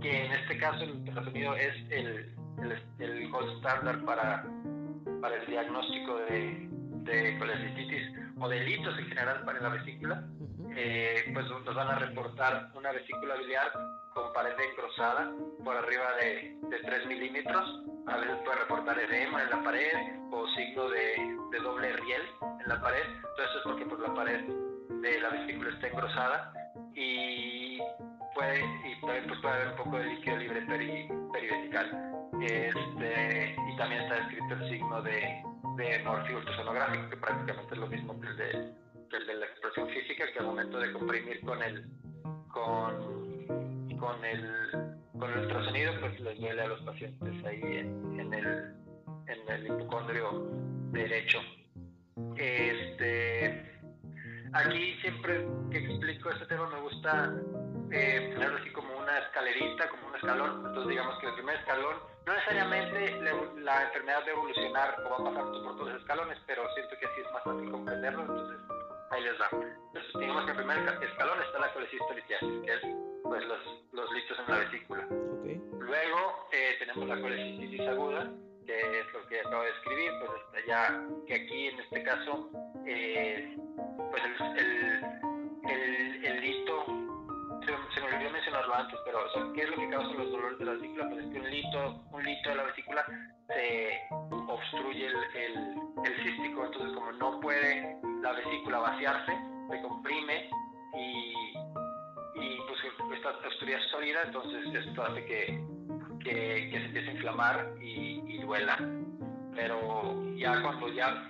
que 0.00 0.26
en 0.26 0.32
este 0.32 0.58
caso 0.58 0.84
el 0.84 0.92
ultrasonido 0.92 1.54
es 1.54 1.74
el, 1.90 2.34
el, 2.62 2.82
el 2.98 3.28
gold 3.28 3.56
standard 3.58 4.04
para, 4.04 4.44
para 5.20 5.36
el 5.36 5.46
diagnóstico 5.46 6.16
de, 6.30 6.68
de 6.70 7.38
colecistitis 7.38 8.12
o 8.40 8.48
de 8.48 8.60
litos 8.60 8.98
en 8.98 9.06
general 9.06 9.44
para 9.44 9.60
la 9.60 9.68
vesícula, 9.68 10.24
eh, 10.74 11.30
pues 11.34 11.46
nos 11.48 11.74
van 11.74 11.88
a 11.88 11.98
reportar 11.98 12.70
una 12.74 12.92
vesícula 12.92 13.34
biliar 13.34 13.72
con 14.18 14.32
pared 14.32 14.58
engrosada 14.58 15.32
por 15.64 15.76
arriba 15.76 16.16
de, 16.20 16.56
de 16.68 16.78
3 16.80 17.06
milímetros. 17.06 17.84
A 18.06 18.16
veces 18.16 18.36
puede 18.44 18.58
reportar 18.58 18.98
edema 18.98 19.42
en 19.42 19.50
la 19.50 19.62
pared 19.62 19.92
o 20.32 20.46
signo 20.48 20.88
de, 20.88 21.36
de 21.52 21.58
doble 21.60 21.92
riel 21.92 22.22
en 22.60 22.68
la 22.68 22.80
pared. 22.80 23.04
Eso 23.04 23.58
es 23.58 23.64
porque 23.64 23.86
pues, 23.86 24.00
la 24.00 24.14
pared 24.14 24.44
de 24.44 25.20
la 25.20 25.28
vesícula 25.30 25.70
está 25.70 25.86
engrosada 25.88 26.52
y 26.94 27.78
puede, 28.34 28.60
y 28.90 29.00
puede, 29.00 29.22
pues, 29.22 29.40
puede 29.40 29.54
haber 29.54 29.68
un 29.68 29.76
poco 29.76 29.98
de 29.98 30.04
líquido 30.04 30.36
libre 30.36 30.62
peri, 30.62 31.08
perivesical. 31.32 31.86
Este, 32.40 33.56
y 33.72 33.76
también 33.76 34.02
está 34.02 34.14
descrito 34.16 34.54
el 34.54 34.68
signo 34.68 35.02
de, 35.02 35.42
de 35.76 36.02
morfio 36.04 36.38
ultrasonográfico, 36.38 37.10
que 37.10 37.16
prácticamente 37.18 37.74
es 37.74 37.80
lo 37.80 37.86
mismo 37.86 38.20
que 38.20 38.26
el 38.26 38.36
de, 38.36 38.50
que 39.10 39.16
el 39.16 39.26
de 39.26 39.34
la 39.34 39.46
expresión 39.46 39.88
física, 39.90 40.24
que 40.32 40.38
al 40.40 40.46
momento 40.46 40.78
de 40.80 40.92
comprimir 40.92 41.40
con 41.44 41.62
el, 41.62 41.86
con 42.48 43.27
con 43.98 44.24
el, 44.24 44.72
con 45.18 45.30
el 45.32 45.38
ultrasonido 45.40 45.92
pues 46.00 46.20
les 46.20 46.40
duele 46.40 46.62
a 46.62 46.68
los 46.68 46.80
pacientes 46.82 47.44
ahí 47.44 47.60
en, 47.62 48.20
en 48.20 48.34
el, 48.34 48.74
en 49.26 49.48
el 49.48 49.66
hipocondrio 49.66 50.48
derecho. 50.92 51.38
Este, 52.36 53.80
aquí 54.52 54.94
siempre 55.00 55.46
que 55.70 55.78
explico 55.78 56.30
este 56.30 56.46
tema 56.46 56.68
me 56.68 56.80
gusta 56.80 57.32
eh, 57.90 58.30
ponerlo 58.34 58.58
así 58.58 58.70
como 58.70 58.96
una 58.98 59.18
escalerita, 59.18 59.88
como 59.88 60.08
un 60.08 60.16
escalón. 60.16 60.66
Entonces 60.66 60.88
digamos 60.88 61.18
que 61.20 61.26
el 61.26 61.34
primer 61.34 61.56
escalón, 61.56 61.96
no 62.26 62.32
necesariamente 62.34 63.20
la, 63.22 63.32
la 63.62 63.82
enfermedad 63.84 64.20
debe 64.24 64.32
evolucionar 64.32 64.96
o 65.04 65.10
va 65.10 65.30
a 65.30 65.34
pasar 65.34 65.44
por 65.44 65.76
todos 65.76 65.88
los 65.88 66.00
escalones, 66.00 66.38
pero 66.46 66.62
siento 66.74 66.96
que 66.98 67.06
así 67.06 67.20
es 67.20 67.32
más 67.32 67.44
fácil 67.44 67.70
comprenderlo, 67.70 68.20
entonces 68.22 68.58
ahí 69.10 69.22
les 69.22 69.38
da. 69.38 69.48
Entonces 69.52 70.12
digamos 70.18 70.44
que 70.44 70.50
el 70.50 70.56
primer 70.56 70.78
escalón 71.02 71.42
está 71.42 71.58
la 71.58 71.72
colecistolitiasis, 71.72 72.60
que 72.64 72.74
es 72.74 73.07
pues 73.28 73.46
los, 73.46 73.58
los 73.92 74.10
litos 74.12 74.38
en 74.38 74.54
la 74.54 74.58
vesícula. 74.60 75.06
Luego 75.78 76.48
eh, 76.52 76.76
tenemos 76.78 77.08
la 77.08 77.20
colecistitis 77.20 77.80
aguda, 77.88 78.30
que 78.66 79.00
es 79.00 79.12
lo 79.12 79.26
que 79.28 79.40
acabo 79.40 79.62
de 79.62 79.70
escribir, 79.70 80.10
pues 80.18 80.30
está 80.46 80.66
ya 80.66 81.06
que 81.26 81.34
aquí 81.34 81.66
en 81.66 81.80
este 81.80 82.02
caso, 82.02 82.50
eh, 82.86 83.56
pues 84.10 84.22
el, 84.24 85.04
el, 85.70 86.24
el, 86.24 86.40
lito, 86.40 86.84
se, 87.94 88.00
me 88.00 88.14
olvidó 88.14 88.30
mencionarlo 88.30 88.74
antes, 88.74 88.98
pero 89.04 89.18
¿qué 89.54 89.62
es 89.62 89.70
lo 89.70 89.76
que 89.76 89.88
causa 89.90 90.14
los 90.14 90.30
dolores 90.30 90.58
de 90.58 90.64
la 90.64 90.72
vesícula? 90.72 91.08
Pues 91.10 91.24
es 91.24 91.32
que 91.32 91.40
un 91.40 91.50
lito, 91.50 92.04
un 92.10 92.24
lito 92.24 92.48
de 92.48 92.56
la 92.56 92.62
vesícula 92.64 93.06
se 93.48 94.00
obstruye 94.48 95.06
el, 95.06 95.16
el, 95.34 95.76
el 96.04 96.22
cístico, 96.22 96.64
entonces 96.64 96.92
como 96.94 97.12
no 97.12 97.40
puede 97.40 97.98
la 98.22 98.32
vesícula 98.32 98.78
vaciarse, 98.78 99.32
se 99.70 99.82
comprime 99.82 100.50
y 100.94 101.34
y 102.40 102.58
pues 102.66 102.80
esta 103.14 103.30
obstruye 103.46 103.78
su 103.80 103.88
salida, 103.90 104.22
entonces 104.24 104.74
esto 104.74 105.02
hace 105.02 105.24
que, 105.24 105.64
que, 106.22 106.70
se 106.70 106.84
empiece 106.84 107.08
a 107.08 107.12
inflamar 107.12 107.74
y, 107.80 108.38
duela. 108.38 108.78
Pero 109.54 110.14
ya 110.36 110.62
cuando 110.62 110.88
ya, 110.92 111.28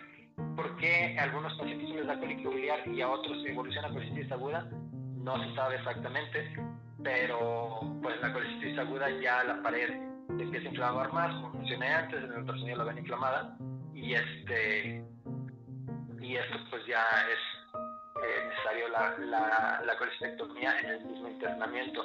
¿por 0.54 0.76
qué 0.76 1.16
algunos 1.18 1.52
pacientes 1.54 1.88
les 1.88 2.06
da 2.06 2.18
cólico 2.18 2.50
biliar 2.50 2.86
y 2.86 3.00
a 3.00 3.08
otros 3.08 3.44
evoluciona 3.46 3.88
colicitis 3.88 4.30
aguda? 4.30 4.68
No 5.16 5.42
se 5.42 5.54
sabe 5.54 5.76
exactamente, 5.76 6.54
pero 7.02 7.80
pues 8.02 8.20
la 8.20 8.32
colicitis 8.32 8.78
aguda 8.78 9.10
ya 9.10 9.44
la 9.44 9.62
pared 9.62 9.90
empieza 10.28 10.68
a 10.68 10.70
inflamar 10.70 11.12
más, 11.12 11.34
como 11.34 11.54
mencioné 11.54 11.88
antes, 11.88 12.22
en 12.22 12.32
el 12.32 12.38
ultrasonido 12.38 12.78
la 12.78 12.84
ven 12.84 12.98
inflamada, 12.98 13.56
y 13.94 14.14
este 14.14 15.04
y 16.20 16.36
esto 16.36 16.58
pues 16.70 16.84
ya 16.86 17.02
es 17.32 17.47
eh, 18.22 18.48
necesario 18.48 18.88
la, 18.88 19.16
la, 19.18 19.82
la 19.84 19.96
en 20.80 20.90
el 20.90 21.04
mismo 21.04 21.28
internamiento. 21.28 22.04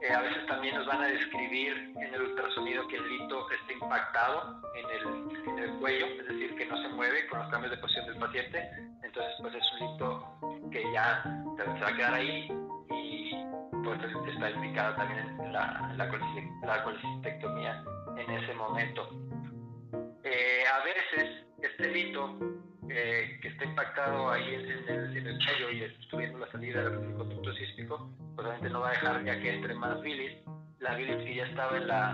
Eh, 0.00 0.12
a 0.12 0.20
veces 0.20 0.46
también 0.46 0.76
nos 0.76 0.86
van 0.86 1.02
a 1.02 1.08
describir 1.08 1.92
en 1.96 2.14
el 2.14 2.22
ultrasonido 2.22 2.86
que 2.88 2.96
el 2.96 3.08
lito 3.08 3.50
está 3.50 3.72
impactado 3.72 4.62
en 4.74 4.86
el, 4.90 5.48
en 5.48 5.58
el 5.58 5.70
cuello, 5.80 6.06
es 6.06 6.28
decir, 6.28 6.54
que 6.56 6.66
no 6.66 6.76
se 6.80 6.88
mueve 6.88 7.26
con 7.26 7.40
los 7.40 7.48
cambios 7.48 7.72
de 7.72 7.78
posición 7.78 8.06
del 8.06 8.18
paciente. 8.18 8.70
Entonces, 9.02 9.34
pues 9.40 9.54
es 9.54 9.72
un 9.72 9.92
lito 9.92 10.70
que 10.70 10.92
ya 10.92 11.22
se 11.56 11.64
va 11.64 11.88
a 11.88 11.96
quedar 11.96 12.14
ahí 12.14 12.48
y 12.90 13.32
pues 13.84 14.00
está 14.28 14.50
indicada 14.50 14.96
también 14.96 15.52
la, 15.52 15.92
la, 15.96 16.06
la 16.66 16.84
colecistectomía 16.84 17.82
en 18.16 18.30
ese 18.30 18.54
momento. 18.54 19.08
Eh, 20.24 20.64
a 20.72 20.84
veces 20.84 21.44
este 21.62 21.88
lito 21.88 22.38
eh, 22.90 23.38
que 23.42 23.48
está 23.48 23.64
impactado 23.64 24.30
ahí 24.30 24.54
en, 24.54 24.88
el, 24.88 25.16
en 25.16 25.26
el 25.26 25.38
cuello 25.44 25.70
y 25.70 25.82
estuviendo 25.84 26.38
la 26.38 26.50
salida 26.50 26.88
del 26.88 27.14
conducto 27.14 27.52
cístico, 27.54 28.10
obviamente 28.36 28.70
no 28.70 28.80
va 28.80 28.88
a 28.88 28.92
dejar 28.92 29.24
ya 29.24 29.40
que 29.40 29.54
entre 29.54 29.74
más 29.74 30.00
bilis. 30.00 30.38
La 30.78 30.94
bilis 30.94 31.16
que 31.16 31.34
ya 31.34 31.46
estaba 31.46 31.76
en 31.76 31.88
la, 31.88 32.10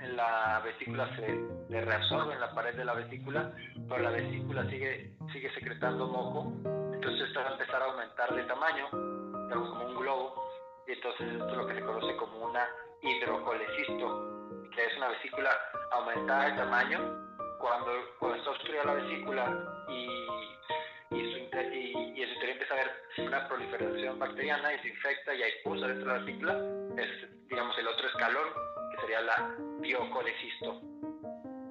en 0.00 0.16
la 0.16 0.62
vesícula 0.64 1.08
se, 1.16 1.26
se 1.68 1.80
reabsorbe 1.80 2.34
en 2.34 2.40
la 2.40 2.54
pared 2.54 2.74
de 2.74 2.84
la 2.84 2.94
vesícula, 2.94 3.52
pero 3.88 4.02
la 4.02 4.10
vesícula 4.10 4.68
sigue, 4.70 5.12
sigue 5.32 5.52
secretando 5.54 6.06
mojo, 6.06 6.52
entonces 6.94 7.28
esto 7.28 7.40
va 7.40 7.50
a 7.50 7.52
empezar 7.52 7.82
a 7.82 7.84
aumentar 7.84 8.34
de 8.34 8.42
tamaño, 8.44 8.88
como 8.90 9.84
un 9.84 9.96
globo, 9.96 10.50
y 10.86 10.92
entonces 10.92 11.32
esto 11.32 11.48
es 11.48 11.56
lo 11.56 11.66
que 11.66 11.74
se 11.74 11.80
conoce 11.82 12.16
como 12.16 12.46
una 12.46 12.66
hidrocolecisto, 13.02 14.60
que 14.74 14.84
es 14.84 14.96
una 14.96 15.08
vesícula 15.08 15.50
aumentada 15.92 16.50
de 16.50 16.56
tamaño 16.56 17.27
cuando, 17.58 17.92
cuando 18.18 18.38
está 18.38 18.50
obstruida 18.50 18.84
la 18.84 18.94
vesícula 18.94 19.84
y, 19.88 21.16
y, 21.16 21.32
su, 21.32 21.38
y, 21.38 22.14
y 22.16 22.22
en 22.22 22.28
su 22.28 22.34
interior 22.34 22.50
empieza 22.50 22.74
a 22.74 22.76
haber 22.76 22.92
una 23.18 23.48
proliferación 23.48 24.18
bacteriana 24.18 24.74
y 24.74 24.78
se 24.80 24.88
infecta 24.88 25.34
y 25.34 25.42
hay 25.42 25.52
pus 25.64 25.80
dentro 25.80 25.98
de 25.98 26.06
la 26.06 26.24
vesícula, 26.24 26.52
es 26.96 27.48
digamos 27.48 27.78
el 27.78 27.88
otro 27.88 28.08
escalón 28.08 28.48
que 28.92 29.00
sería 29.00 29.20
la 29.22 29.54
biocolecisto. 29.80 30.80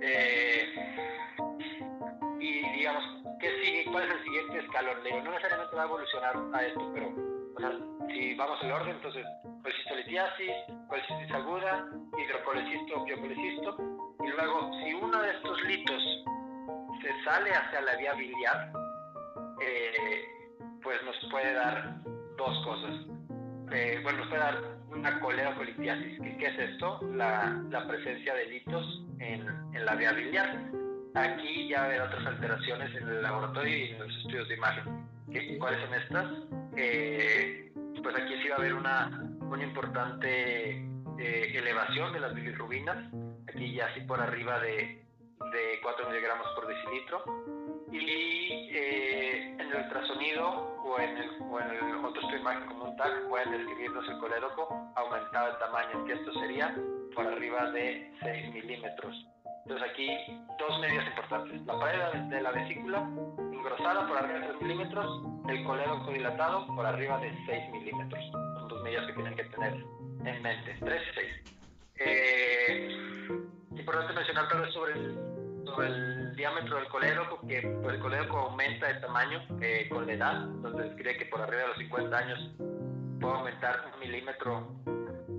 Eh, 0.02 0.74
y, 2.40 2.70
digamos, 2.78 3.04
¿qué 3.40 3.50
sigue? 3.64 3.86
¿Cuál 3.92 4.08
es 4.08 4.16
el 4.16 4.24
siguiente 4.24 4.60
escalón? 4.60 5.04
Le 5.04 5.10
digo, 5.10 5.24
no 5.24 5.32
necesariamente 5.32 5.76
va 5.76 5.82
a 5.82 5.86
evolucionar 5.86 6.36
a 6.54 6.66
esto, 6.66 6.92
pero, 6.94 7.10
o 7.56 7.60
sea, 7.60 7.72
si 8.08 8.36
vamos 8.36 8.64
al 8.64 8.72
orden, 8.72 8.96
entonces, 8.96 9.26
colecistolitiasis, 9.62 10.52
colicitis 10.88 11.32
aguda, 11.32 11.86
hidrocolecisto, 12.18 13.04
biocolecisto, 13.06 14.07
y 14.28 14.32
luego, 14.32 14.72
si 14.84 14.94
uno 14.94 15.22
de 15.22 15.32
estos 15.32 15.62
litos 15.64 16.04
se 17.02 17.24
sale 17.24 17.52
hacia 17.52 17.82
la 17.82 17.96
vía 17.96 18.14
biliar, 18.14 18.72
eh, 19.62 20.26
pues 20.84 20.98
nos 21.04 21.16
puede 21.32 21.54
dar 21.54 21.96
dos 22.38 22.66
cosas. 22.66 22.96
Eh, 23.72 24.00
bueno, 24.04 24.20
nos 24.20 24.28
puede 24.28 24.42
dar 24.42 24.58
una 24.90 25.20
coleocolitiasis. 25.20 26.20
¿Qué, 26.22 26.38
¿Qué 26.38 26.46
es 26.48 26.60
esto? 26.72 27.00
La, 27.14 27.62
la 27.70 27.88
presencia 27.88 28.34
de 28.34 28.46
litos 28.48 29.04
en, 29.20 29.42
en 29.74 29.86
la 29.86 29.96
vía 29.96 30.12
biliar. 30.14 30.58
Aquí 31.16 31.68
ya 31.70 31.86
haber 31.86 32.02
otras 32.02 32.26
alteraciones 32.26 32.96
en 32.96 33.08
el 33.08 33.22
laboratorio 33.24 33.76
y 33.78 33.84
en 33.92 34.00
los 34.00 34.16
estudios 34.18 34.48
de 34.50 34.56
imagen. 34.56 34.84
¿Qué- 35.32 35.58
¿Cuáles 35.58 35.82
son 35.82 35.94
estas? 35.94 36.26
Eh, 36.78 37.72
pues 38.04 38.16
aquí 38.16 38.34
sí 38.42 38.48
va 38.50 38.56
a 38.56 38.60
haber 38.60 38.74
una, 38.74 39.10
una 39.42 39.64
importante 39.64 40.72
eh, 41.20 41.52
elevación 41.58 42.14
de 42.14 42.20
las 42.20 42.34
bilirrubinas. 42.34 42.98
Aquí 43.48 43.74
ya 43.74 43.94
sí 43.94 44.02
por 44.02 44.20
arriba 44.20 44.60
de, 44.60 45.04
de 45.52 45.80
4 45.82 46.10
miligramos 46.10 46.48
por 46.56 46.68
decilitro. 46.68 47.24
Y 47.92 48.70
eh, 48.72 49.52
en 49.54 49.62
el 49.62 49.76
ultrasonido 49.76 50.50
o 50.84 51.00
en 51.00 51.18
el, 51.18 51.30
o 51.42 51.60
en 51.60 51.70
el 51.72 52.06
otro 52.06 52.22
imagen 52.36 52.68
como 52.68 52.86
un 52.86 52.98
TAC 52.98 53.28
pueden 53.30 53.52
describirnos 53.52 54.08
el 54.08 54.18
colédoco 54.20 54.92
aumentado 54.96 55.54
de 55.54 55.60
tamaño, 55.60 56.06
que 56.06 56.14
esto 56.14 56.34
sería 56.34 56.76
por 57.16 57.28
arriba 57.28 57.72
de 57.72 58.12
6 58.22 58.54
milímetros. 58.54 59.16
Entonces 59.64 59.90
aquí 59.90 60.08
dos 60.60 60.80
medidas 60.80 61.08
importantes. 61.08 61.66
La 61.66 61.80
pared 61.80 62.00
de 62.30 62.42
la 62.42 62.52
vesícula 62.52 63.00
engrosada 63.52 64.08
por 64.08 64.18
arriba 64.18 64.40
de 64.40 64.48
3 64.48 64.62
milímetros, 64.62 65.24
el 65.50 65.64
colédoco 65.64 66.12
dilatado 66.12 66.68
por 66.68 66.86
arriba 66.86 67.18
de 67.20 67.34
6 67.46 67.72
milímetros. 67.72 68.24
Son 68.32 68.68
dos 68.68 68.82
medidas 68.84 69.08
que 69.08 69.14
tienen 69.14 69.36
que 69.36 69.44
tener 69.46 69.74
en 70.26 70.42
mente, 70.42 70.78
3 70.80 71.02
y 71.02 71.16
6. 71.16 71.57
Eh, 72.00 72.98
importante 73.72 74.14
mencionar 74.14 74.48
tal 74.50 74.62
vez 74.62 74.74
sobre 74.74 74.94
el, 74.94 75.64
sobre 75.66 75.88
el 75.88 76.36
diámetro 76.36 76.78
del 76.78 76.88
colédoco, 76.88 77.40
que 77.48 77.62
pues, 77.82 77.96
el 77.96 78.00
colédoco 78.00 78.38
aumenta 78.38 78.88
de 78.88 79.00
tamaño 79.00 79.46
eh, 79.62 79.88
con 79.90 80.06
la 80.06 80.14
edad, 80.14 80.44
entonces 80.44 80.94
cree 80.98 81.18
que 81.18 81.26
por 81.26 81.42
arriba 81.42 81.64
de 81.64 81.68
los 81.70 81.78
50 81.78 82.18
años 82.18 82.52
puede 83.20 83.34
aumentar 83.34 83.92
un 83.94 84.00
milímetro 84.00 84.68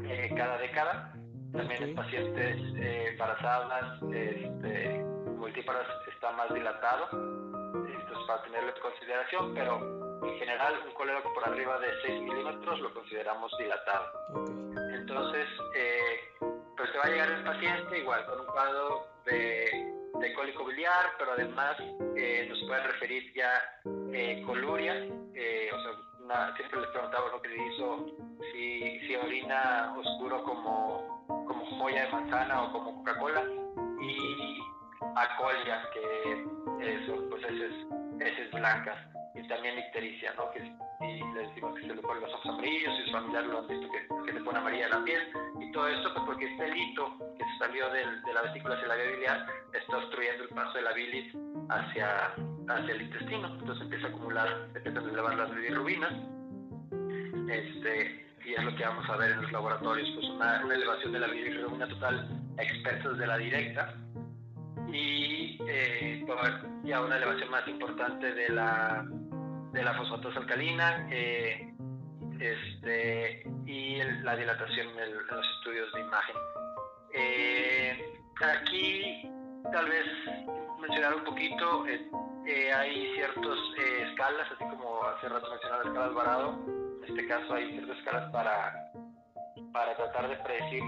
eh, 0.05 0.33
cada 0.37 0.59
década. 0.59 1.15
También 1.53 1.83
en 1.83 1.95
pacientes 1.95 2.57
eh, 2.77 3.09
embarazadas, 3.13 4.03
este, 4.13 5.03
multíparas 5.39 5.87
está 6.13 6.31
más 6.33 6.53
dilatado, 6.53 7.09
entonces 7.13 8.27
para 8.27 8.43
tenerlo 8.43 8.75
en 8.75 8.83
consideración, 8.83 9.55
pero 9.55 10.21
en 10.27 10.39
general 10.39 10.75
un 10.87 10.93
colédoco 10.93 11.33
por 11.33 11.49
arriba 11.49 11.79
de 11.81 11.89
6 12.05 12.23
milímetros 12.23 12.81
lo 12.81 12.93
consideramos 12.93 13.51
dilatado. 13.59 14.13
Entonces, 14.95 15.47
eh, 15.75 16.28
pues 16.89 16.93
se 16.93 16.99
va 16.99 17.05
a 17.05 17.09
llegar 17.09 17.31
el 17.31 17.45
paciente 17.45 17.99
igual 17.99 18.25
con 18.27 18.41
un 18.41 18.47
cuadro 18.47 19.07
de, 19.25 19.93
de 20.21 20.35
cólico 20.35 20.65
biliar, 20.65 21.07
pero 21.19 21.33
además 21.33 21.77
eh, 22.17 22.47
nos 22.49 22.59
puede 22.67 22.83
referir 22.87 23.33
ya 23.35 23.63
eh, 24.13 24.43
coluria, 24.47 24.95
eh, 25.35 25.71
siempre 26.57 26.81
les 26.81 26.91
preguntaba 26.91 27.29
lo 27.31 27.43
que 27.43 27.49
le 27.49 27.57
hizo, 27.57 28.07
si, 28.53 29.01
si 29.01 29.17
orina 29.17 29.95
oscuro 29.99 30.43
como, 30.45 31.27
como 31.47 31.65
joya 31.79 32.05
de 32.05 32.13
manzana 32.13 32.63
o 32.65 32.73
como 32.73 32.97
Coca-Cola, 32.99 33.45
y 34.01 34.61
acolia, 35.17 35.83
que 35.93 37.07
son 37.07 37.29
pues 37.31 37.45
heces, 37.45 37.73
heces 38.21 38.51
blancas, 38.53 38.99
y 39.39 39.47
también 39.49 39.79
ictericia, 39.79 40.33
¿no? 40.37 40.51
que 40.51 40.61
y 41.01 41.23
le 41.35 41.47
decimos 41.47 41.75
que 41.77 41.83
se 41.87 41.95
le 41.95 42.03
ponen 42.03 42.23
los 42.23 42.35
ojos 42.35 42.47
amarillos 42.47 42.93
y 42.99 43.03
sus 43.05 43.13
familiares 43.13 43.49
lo 43.51 43.59
han 43.61 43.69
visto 43.69 43.89
que, 43.93 44.09
que 44.27 44.33
le 44.33 44.41
pone 44.45 44.59
amarilla 44.59 44.89
la 44.89 45.05
piel 45.05 45.23
y 45.61 45.71
todo 45.73 45.87
esto 45.89 46.13
pues 46.13 46.27
porque 46.27 46.47
este 46.53 46.69
lito 46.75 47.17
que 47.39 47.45
se 47.45 47.59
salió 47.59 47.89
del- 47.91 48.21
de 48.23 48.33
la 48.35 48.43
vesícula 48.43 48.75
hacia 48.75 48.89
la 48.89 48.95
vía 48.97 49.11
biliar 49.13 49.47
está 49.81 49.97
obstruyendo 49.99 50.43
el 50.45 50.49
paso 50.51 50.73
de 50.79 50.83
la 50.83 50.93
bilis 50.93 51.35
hacia, 51.71 52.35
hacia 52.69 52.95
el 52.95 53.03
intestino. 53.03 53.47
Entonces 53.49 53.83
empieza 53.85 54.07
a 54.07 54.11
acumular, 54.11 54.49
empiezan 54.75 55.07
a 55.07 55.11
elevar 55.13 55.35
las 55.37 55.55
bilirrubinas. 55.55 56.13
Este, 57.49 58.27
y 58.45 58.55
es 58.55 58.65
lo 58.65 58.75
que 58.75 58.85
vamos 58.85 59.09
a 59.09 59.17
ver 59.17 59.33
en 59.33 59.43
los 59.43 59.53
laboratorios 59.53 60.09
pues 60.15 60.27
una, 60.31 60.63
una 60.65 60.75
elevación 60.75 61.13
de 61.13 61.21
la 61.21 61.27
bilirrubina 61.29 61.89
total 61.89 62.29
expertos 62.59 63.19
de 63.19 63.27
la 63.27 63.39
directa. 63.39 63.95
Y 64.93 65.59
eh, 65.69 66.25
haber 66.29 66.61
ya 66.85 67.03
una 67.03 67.17
elevación 67.17 67.51
más 67.51 67.67
importante 67.69 68.33
de 68.33 68.49
la 68.51 69.05
de 69.73 69.83
la 69.83 69.95
fosfatosa 69.95 70.41
alcalina 70.41 71.07
eh, 71.11 71.73
este, 72.41 73.43
y 73.67 74.01
el- 74.01 74.25
la 74.25 74.37
dilatación 74.37 74.89
en, 74.99 75.15
los 75.15 75.47
estudios 75.57 75.93
de 75.93 76.01
imagen. 76.01 76.37
Eh, 77.15 78.15
aquí 78.41 79.31
tal 79.73 79.89
vez 79.89 80.07
mencionar 80.81 81.15
un 81.17 81.25
poquito, 81.25 81.87
eh, 81.87 82.01
eh, 82.47 82.73
hay 82.73 83.15
ciertas 83.15 83.59
escalas, 84.11 84.47
así 84.53 84.65
como 84.65 85.03
hace 85.05 85.29
rato 85.29 85.51
mencionaba 85.51 85.83
la 85.83 85.89
escala 85.91 86.07
Alvarado, 86.07 86.59
en 87.03 87.05
este 87.09 87.27
caso 87.27 87.55
hay 87.55 87.71
ciertas 87.73 87.99
escalas 87.99 88.31
para, 88.33 88.75
para 89.73 89.97
tratar 89.97 90.29
de 90.29 90.37
predecir 90.37 90.83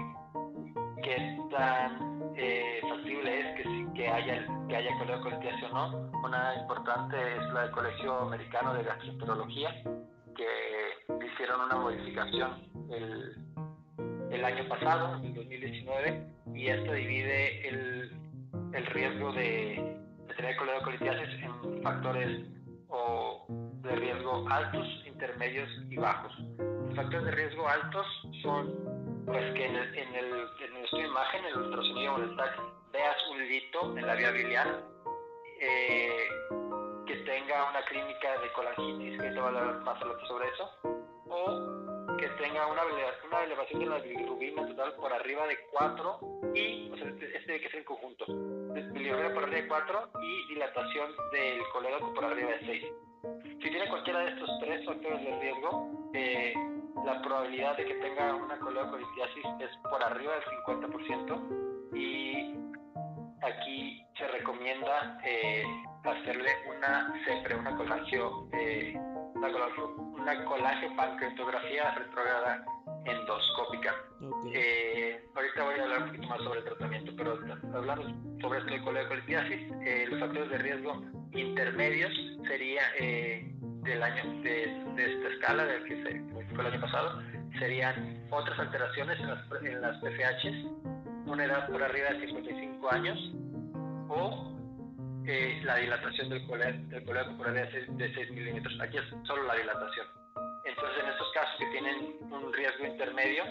qué 1.03 1.37
tan 1.51 2.10
eh, 2.35 2.81
factible 2.87 3.39
es 3.39 3.55
que, 3.57 3.93
que 3.93 4.07
haya 4.07 4.47
que 4.71 4.75
haya 4.77 4.97
coleocolitiasis 4.99 5.63
o 5.63 5.69
no. 5.69 6.11
Una 6.23 6.55
importante 6.61 7.17
es 7.17 7.53
la 7.53 7.63
del 7.63 7.71
Colegio 7.71 8.19
Americano 8.19 8.73
de 8.73 8.83
Gastroenterología, 8.83 9.83
que 10.35 11.25
hicieron 11.25 11.61
una 11.61 11.75
modificación 11.75 12.51
el, 12.89 13.35
el 14.31 14.45
año 14.45 14.67
pasado, 14.69 15.17
en 15.17 15.25
el 15.25 15.33
2019, 15.33 16.27
y 16.55 16.67
esta 16.67 16.93
divide 16.93 17.67
el, 17.67 18.11
el 18.73 18.85
riesgo 18.87 19.33
de, 19.33 19.97
de 20.27 20.33
tener 20.35 20.55
coleocolitiasis 20.55 21.43
en 21.43 21.83
factores 21.83 22.47
o 22.87 23.45
de 23.49 23.95
riesgo 23.97 24.47
altos, 24.49 24.87
intermedios 25.05 25.69
y 25.89 25.97
bajos. 25.97 26.31
Los 26.59 26.95
factores 26.95 27.25
de 27.25 27.31
riesgo 27.31 27.67
altos 27.67 28.05
son 28.41 29.10
pues 29.25 29.53
que 29.53 29.65
en 29.65 29.75
el, 29.75 29.97
en 29.97 30.15
el, 30.15 30.25
en 30.59 30.75
el 30.77 30.89
de 30.91 31.07
imagen, 31.07 31.45
el 31.45 31.57
ultrasonido 31.57 32.17
el 32.17 32.35
veas 32.91 33.17
un 33.31 33.47
lito 33.47 33.97
en 33.97 34.05
la 34.05 34.15
vía 34.15 34.31
biliar 34.31 34.81
eh, 35.59 36.27
que 37.05 37.15
tenga 37.17 37.69
una 37.69 37.81
clínica 37.85 38.39
de 38.39 38.51
colangitis, 38.53 39.21
que 39.21 39.29
te 39.29 39.39
va 39.39 39.45
a 39.45 39.47
hablar 39.47 39.81
más 39.81 39.99
sobre 40.27 40.47
eso, 40.49 40.71
o 41.29 42.17
que 42.17 42.27
tenga 42.29 42.67
una, 42.67 42.81
una 43.27 43.43
elevación 43.43 43.79
de 43.79 43.85
la 43.85 43.99
bilirrubina 43.99 44.67
total 44.67 44.93
por 44.95 45.13
arriba 45.13 45.47
de 45.47 45.57
4 45.71 46.19
y, 46.55 46.91
o 46.91 46.97
sea, 46.97 47.07
este, 47.07 47.37
este 47.37 47.61
que 47.61 47.69
ser 47.69 47.79
en 47.79 47.85
conjunto, 47.85 48.25
bilirrubina 48.27 49.33
por 49.33 49.43
arriba 49.43 49.61
de 49.61 49.67
4 49.67 50.09
y 50.21 50.47
dilatación 50.47 51.11
del 51.31 51.61
colédoco 51.71 52.13
por 52.13 52.25
arriba 52.25 52.51
de 52.51 52.65
6. 52.65 52.85
Si 53.43 53.69
tiene 53.69 53.87
cualquiera 53.89 54.19
de 54.19 54.31
estos 54.31 54.49
tres 54.59 54.85
factores 54.85 55.21
de 55.23 55.39
riesgo, 55.39 56.11
eh, 56.13 56.53
la 57.05 57.21
probabilidad 57.21 57.77
de 57.77 57.85
que 57.85 57.93
tenga 57.95 58.35
una 58.35 58.57
coleocolitiasis 58.59 59.45
es 59.59 59.69
por 59.89 60.03
arriba 60.03 60.33
del 60.33 60.43
50% 60.65 61.95
y 61.95 62.55
aquí 63.41 64.05
se 64.17 64.27
recomienda 64.27 65.19
eh, 65.23 65.63
hacerle 66.03 66.49
una 66.75 67.13
CEPRE, 67.25 67.55
una 67.55 67.75
colagio, 67.75 68.47
eh, 68.53 68.93
una 69.35 69.51
colagio, 69.51 69.95
una 69.95 70.45
colagio 70.45 70.95
pancreatografía 70.95 71.95
retrógrada 71.95 72.65
endoscópica. 73.05 73.95
Eh, 74.53 75.23
ahorita 75.35 75.63
voy 75.63 75.79
a 75.79 75.83
hablar 75.83 76.03
un 76.03 76.07
poquito 76.07 76.27
más 76.27 76.41
sobre 76.41 76.59
el 76.59 76.65
tratamiento, 76.65 77.11
pero 77.17 77.39
hablando 77.73 78.39
sobre 78.41 78.59
esto 78.59 78.71
de 78.71 78.81
coleocolitiasis, 78.81 79.71
eh, 79.81 80.05
los 80.09 80.19
factores 80.19 80.49
de 80.49 80.57
riesgo 80.57 81.01
intermedios 81.33 82.11
sería 82.47 82.81
eh, 82.99 83.55
del 83.83 84.03
año 84.03 84.41
de, 84.43 84.83
de 84.95 85.13
esta 85.13 85.29
escala 85.29 85.65
del 85.65 85.83
que 85.85 86.03
se 86.03 86.21
fue 86.53 86.61
el 86.65 86.73
año 86.73 86.81
pasado 86.81 87.21
serían 87.59 88.25
otras 88.29 88.57
alteraciones 88.59 89.19
en 89.19 89.27
las, 89.27 89.63
en 89.63 89.81
las 89.81 89.97
PFHs, 89.97 90.65
una 91.25 91.45
edad 91.45 91.67
por 91.69 91.81
arriba 91.83 92.09
de 92.09 92.25
55 92.27 92.93
años 92.93 93.19
o 94.09 94.51
eh, 95.25 95.61
la 95.63 95.75
dilatación 95.75 96.29
del 96.29 96.45
colédoco 96.47 97.43
del 97.43 97.47
arriba 97.47 97.65
de 97.65 97.71
6, 97.71 97.97
de 97.97 98.13
6 98.13 98.31
milímetros. 98.31 98.79
Aquí 98.81 98.97
es 98.97 99.03
solo 99.27 99.43
la 99.43 99.55
dilatación. 99.55 100.07
Entonces, 100.65 101.03
en 101.03 101.09
estos 101.09 101.31
casos 101.33 101.55
que 101.59 101.65
tienen 101.67 102.17
un 102.31 102.53
riesgo 102.53 102.85
intermedio, 102.85 103.43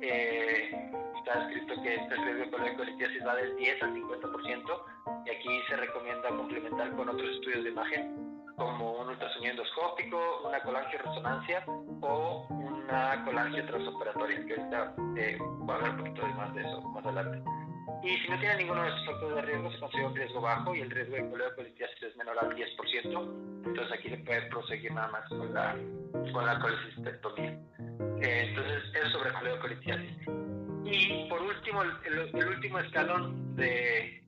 eh, 0.00 0.70
está 1.18 1.46
escrito 1.46 1.82
que 1.82 1.94
este 1.94 2.14
riesgo 2.16 2.44
de 2.44 2.50
coleocolitiasis 2.50 3.26
va 3.26 3.36
del 3.36 3.56
10 3.56 3.82
al 3.82 3.94
50% 3.94 4.82
y 5.26 5.30
aquí 5.30 5.62
se 5.68 5.76
recomienda 5.76 6.28
complementar 6.28 6.90
con 6.96 7.08
otros 7.08 7.30
estudios 7.36 7.64
de 7.64 7.70
imagen 7.70 8.33
como 8.56 9.00
un 9.00 9.08
ultrasonido 9.08 9.52
endoscópico, 9.52 10.42
una 10.46 10.60
colangioresonancia 10.60 11.64
o 11.66 12.46
una 12.50 13.24
colangio 13.24 13.66
transoperatoria, 13.66 14.46
que 14.46 14.54
ahorita 14.54 14.94
eh, 15.16 15.38
voy 15.40 15.70
a 15.70 15.74
hablar 15.74 15.90
un 15.90 15.96
poquito 15.98 16.26
más 16.28 16.54
de 16.54 16.60
eso 16.62 16.80
más 16.82 17.04
adelante. 17.04 17.42
Y 18.02 18.18
si 18.18 18.28
no 18.28 18.38
tiene 18.38 18.56
ninguno 18.56 18.82
de 18.82 18.88
estos 18.88 19.06
factores 19.06 19.36
de 19.36 19.42
riesgo, 19.42 19.72
se 19.72 19.78
considera 19.78 20.08
un 20.08 20.16
riesgo 20.16 20.40
bajo 20.40 20.74
y 20.74 20.80
el 20.80 20.90
riesgo 20.90 21.16
de 21.16 21.30
coledocolitiasis 21.30 22.02
es 22.02 22.16
menor 22.16 22.38
al 22.38 22.54
10%. 22.54 23.64
Entonces 23.66 23.92
aquí 23.92 24.10
se 24.10 24.18
puede 24.18 24.42
proseguir 24.42 24.92
nada 24.92 25.08
más 25.08 25.28
con 25.28 25.54
la, 25.54 25.74
con 26.32 26.46
la 26.46 26.58
colecistectomía. 26.58 27.58
Eh, 28.20 28.46
entonces, 28.48 28.82
eso 28.94 29.18
sobre 29.18 29.32
coledocolitiasis. 29.32 30.28
Y 30.84 31.28
por 31.30 31.40
último, 31.42 31.82
el, 31.82 31.90
el 32.34 32.48
último 32.48 32.78
escalón 32.78 33.56
de, 33.56 34.22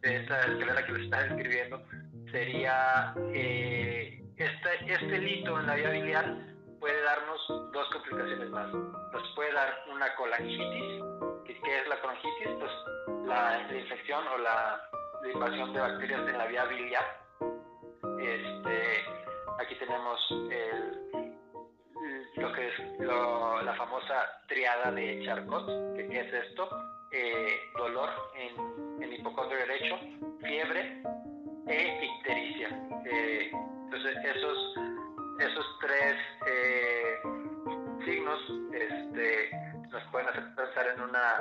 de 0.00 0.16
esta 0.16 0.40
escalera 0.40 0.86
que 0.86 0.92
les 0.92 1.02
está 1.02 1.22
describiendo 1.24 1.82
sería 2.30 3.14
eh, 3.32 4.22
este, 4.36 4.92
este 4.92 5.18
lito 5.18 5.58
en 5.58 5.66
la 5.66 5.74
vía 5.74 5.90
biliar 5.90 6.36
puede 6.80 7.02
darnos 7.02 7.72
dos 7.72 7.88
complicaciones 7.92 8.50
más. 8.50 8.72
Nos 8.72 9.34
puede 9.34 9.52
dar 9.52 9.84
una 9.92 10.14
colangitis. 10.14 11.02
¿Qué, 11.44 11.52
es 11.52 11.88
la 11.88 12.00
colangitis? 12.00 12.48
Pues 12.58 12.70
la, 13.26 13.66
infección 13.76 14.24
o 14.28 14.38
la, 14.38 14.80
invasión 15.32 15.72
de 15.72 15.80
bacterias 15.80 16.28
en 16.28 16.38
la 16.38 16.46
vía 16.46 16.64
biliar. 16.66 17.04
Este, 18.20 19.04
aquí 19.58 19.74
tenemos 19.76 20.20
el, 20.50 21.22
lo 22.36 22.52
que 22.52 22.68
es 22.68 22.74
la 23.00 23.74
famosa 23.76 24.14
triada 24.46 24.92
de 24.92 25.24
Charcot. 25.24 25.66
¿Qué, 25.96 26.08
qué 26.08 26.20
es 26.20 26.32
esto? 26.32 26.68
Eh, 27.10 27.60
dolor 27.76 28.10
en, 28.36 29.02
el 29.02 29.14
hipocondrio 29.14 29.58
derecho, 29.60 29.98
fiebre 30.42 31.02
e 31.68 32.04
ictericia. 32.04 32.68
Eh, 33.04 33.50
entonces, 33.84 34.16
esos, 34.24 34.74
esos 35.38 35.78
tres 35.80 36.16
eh, 36.46 37.14
signos 38.04 38.40
este, 38.72 39.50
nos 39.90 40.02
pueden 40.10 40.28
hacer 40.28 40.44
pensar 40.54 40.86
en 40.94 41.00
una, 41.02 41.34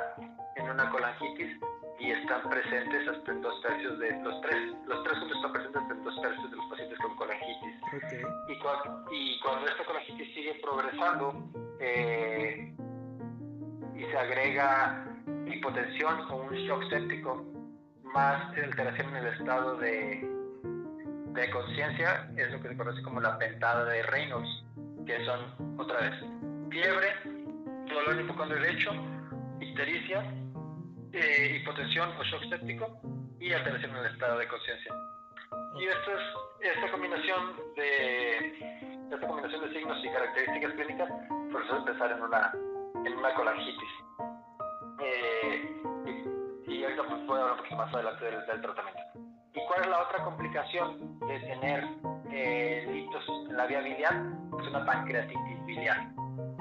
en 0.55 0.69
una 0.69 0.89
colangitis 0.89 1.57
y 1.99 2.11
están 2.11 2.47
presentes 2.49 3.07
hasta 3.07 3.31
en 3.31 3.41
dos 3.41 3.61
tercios 3.61 3.97
de 3.99 4.11
los 4.21 4.41
tres, 4.41 4.73
los 4.85 5.03
tres 5.03 5.17
juntos 5.17 5.37
están 5.37 5.53
presentes 5.53 5.81
hasta 5.81 5.93
en 5.93 6.03
dos 6.03 6.21
tercios 6.21 6.51
de 6.51 6.57
los 6.57 6.65
pacientes 6.67 6.99
con 6.99 7.15
colangitis. 7.15 7.75
Y, 8.49 8.59
cuando, 8.59 9.05
y 9.11 9.39
cuando 9.39 9.67
esta 9.67 9.83
colangitis 9.85 10.33
sigue 10.33 10.53
progresando 10.61 11.33
eh, 11.79 12.73
y 13.95 14.03
se 14.03 14.17
agrega 14.17 15.05
hipotensión 15.47 16.31
o 16.31 16.35
un 16.35 16.53
shock 16.53 16.83
séptico, 16.89 17.56
más 18.13 18.55
alteración 18.57 19.15
en 19.15 19.25
el 19.25 19.33
estado 19.33 19.77
de, 19.77 20.27
de 21.33 21.49
conciencia, 21.51 22.29
es 22.37 22.51
lo 22.51 22.61
que 22.61 22.69
se 22.69 22.77
conoce 22.77 23.01
como 23.03 23.19
la 23.21 23.37
pentada 23.37 23.85
de 23.85 24.03
Reynolds, 24.03 24.63
que 25.05 25.25
son, 25.25 25.79
otra 25.79 26.01
vez, 26.01 26.13
fiebre, 26.69 27.13
dolor 27.87 28.13
en 28.13 28.25
hipocondrio 28.25 28.61
derecho, 28.61 28.91
ictericia, 29.59 30.23
eh, 31.13 31.59
hipotensión 31.61 32.09
o 32.19 32.23
shock 32.23 32.43
séptico 32.49 32.99
y 33.39 33.53
alteración 33.53 33.91
en 33.91 33.97
el 33.97 34.11
estado 34.11 34.37
de 34.39 34.47
conciencia. 34.47 34.93
Y 35.79 35.85
esto 35.85 36.11
es, 36.11 36.75
esta 36.75 36.91
combinación 36.91 37.55
de 37.75 38.87
esta 39.11 39.25
combinación 39.25 39.61
de 39.61 39.73
signos 39.73 39.97
y 40.03 40.09
características 40.09 40.73
clínicas, 40.73 41.09
por 41.51 41.63
eso 41.63 41.77
empezar 41.77 42.11
en 42.11 42.21
una, 42.21 42.51
en 43.05 43.13
una 43.13 43.33
colangitis. 43.35 43.89
Pues, 47.05 47.21
puedo 47.27 47.41
hablar 47.41 47.51
un 47.51 47.57
poquito 47.57 47.75
más 47.75 47.93
adelante 47.93 48.25
del, 48.25 48.61
tratamiento. 48.61 49.01
¿Y 49.53 49.59
cuál 49.67 49.81
es 49.81 49.87
la 49.87 50.01
otra 50.01 50.23
complicación 50.23 51.19
de 51.19 51.39
tener 51.41 51.83
eh, 52.31 52.87
litos 52.91 53.23
en 53.49 53.55
la 53.55 53.67
vía 53.67 53.81
biliar? 53.81 54.13
Es 54.59 54.67
una 54.67 54.83
pancreatitis 54.85 55.65
biliar. 55.65 56.07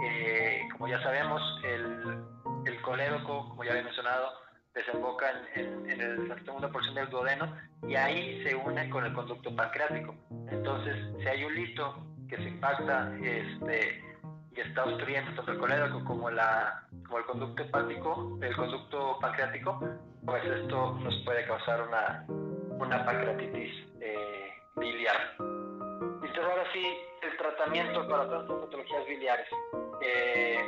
Eh, 0.05 0.69
como 0.73 0.89
ya 0.89 1.03
sabemos, 1.03 1.43
el, 1.65 2.23
el 2.67 2.83
colédoco, 2.83 3.49
como 3.49 3.65
ya 3.65 3.71
había 3.71 3.85
mencionado, 3.85 4.31
desemboca 4.75 5.27
en, 5.55 5.91
en, 5.91 6.01
en, 6.01 6.29
la 6.29 6.35
segunda 6.45 6.69
porción 6.69 6.95
del 6.95 7.09
duodeno 7.09 7.51
y 7.89 7.95
ahí 7.95 8.43
se 8.45 8.55
une 8.55 8.91
con 8.91 9.07
el 9.07 9.15
conducto 9.15 9.55
pancreático. 9.57 10.15
Entonces, 10.51 10.97
si 11.19 11.27
hay 11.27 11.45
un 11.45 11.55
lito 11.55 11.97
que 12.29 12.37
se 12.37 12.43
impacta 12.43 13.11
este, 13.23 14.05
y 14.55 14.61
está 14.61 14.85
obstruyendo 14.85 15.33
tanto 15.35 15.53
el 15.53 15.59
colédoco 15.59 16.05
como, 16.05 16.31
la, 16.31 16.86
como 17.07 17.19
el 17.19 17.25
conducto 17.25 17.63
hepático, 17.63 18.39
el 18.43 18.57
conducto 18.57 19.19
pancreático, 19.21 19.81
pues 20.25 20.45
esto 20.45 20.93
nos 21.01 21.15
puede 21.25 21.47
causar 21.47 21.83
una, 21.89 22.25
una 22.29 23.05
pancreatitis 23.05 23.73
eh, 24.01 24.53
biliar. 24.77 25.17
Entonces 25.39 26.45
ahora 26.45 26.65
sí, 26.73 26.85
el 27.23 27.37
tratamiento 27.37 28.09
para 28.09 28.25
todas 28.25 28.43
estas 28.43 28.59
patologías 28.59 29.07
biliares. 29.07 29.49
Eh, 30.03 30.59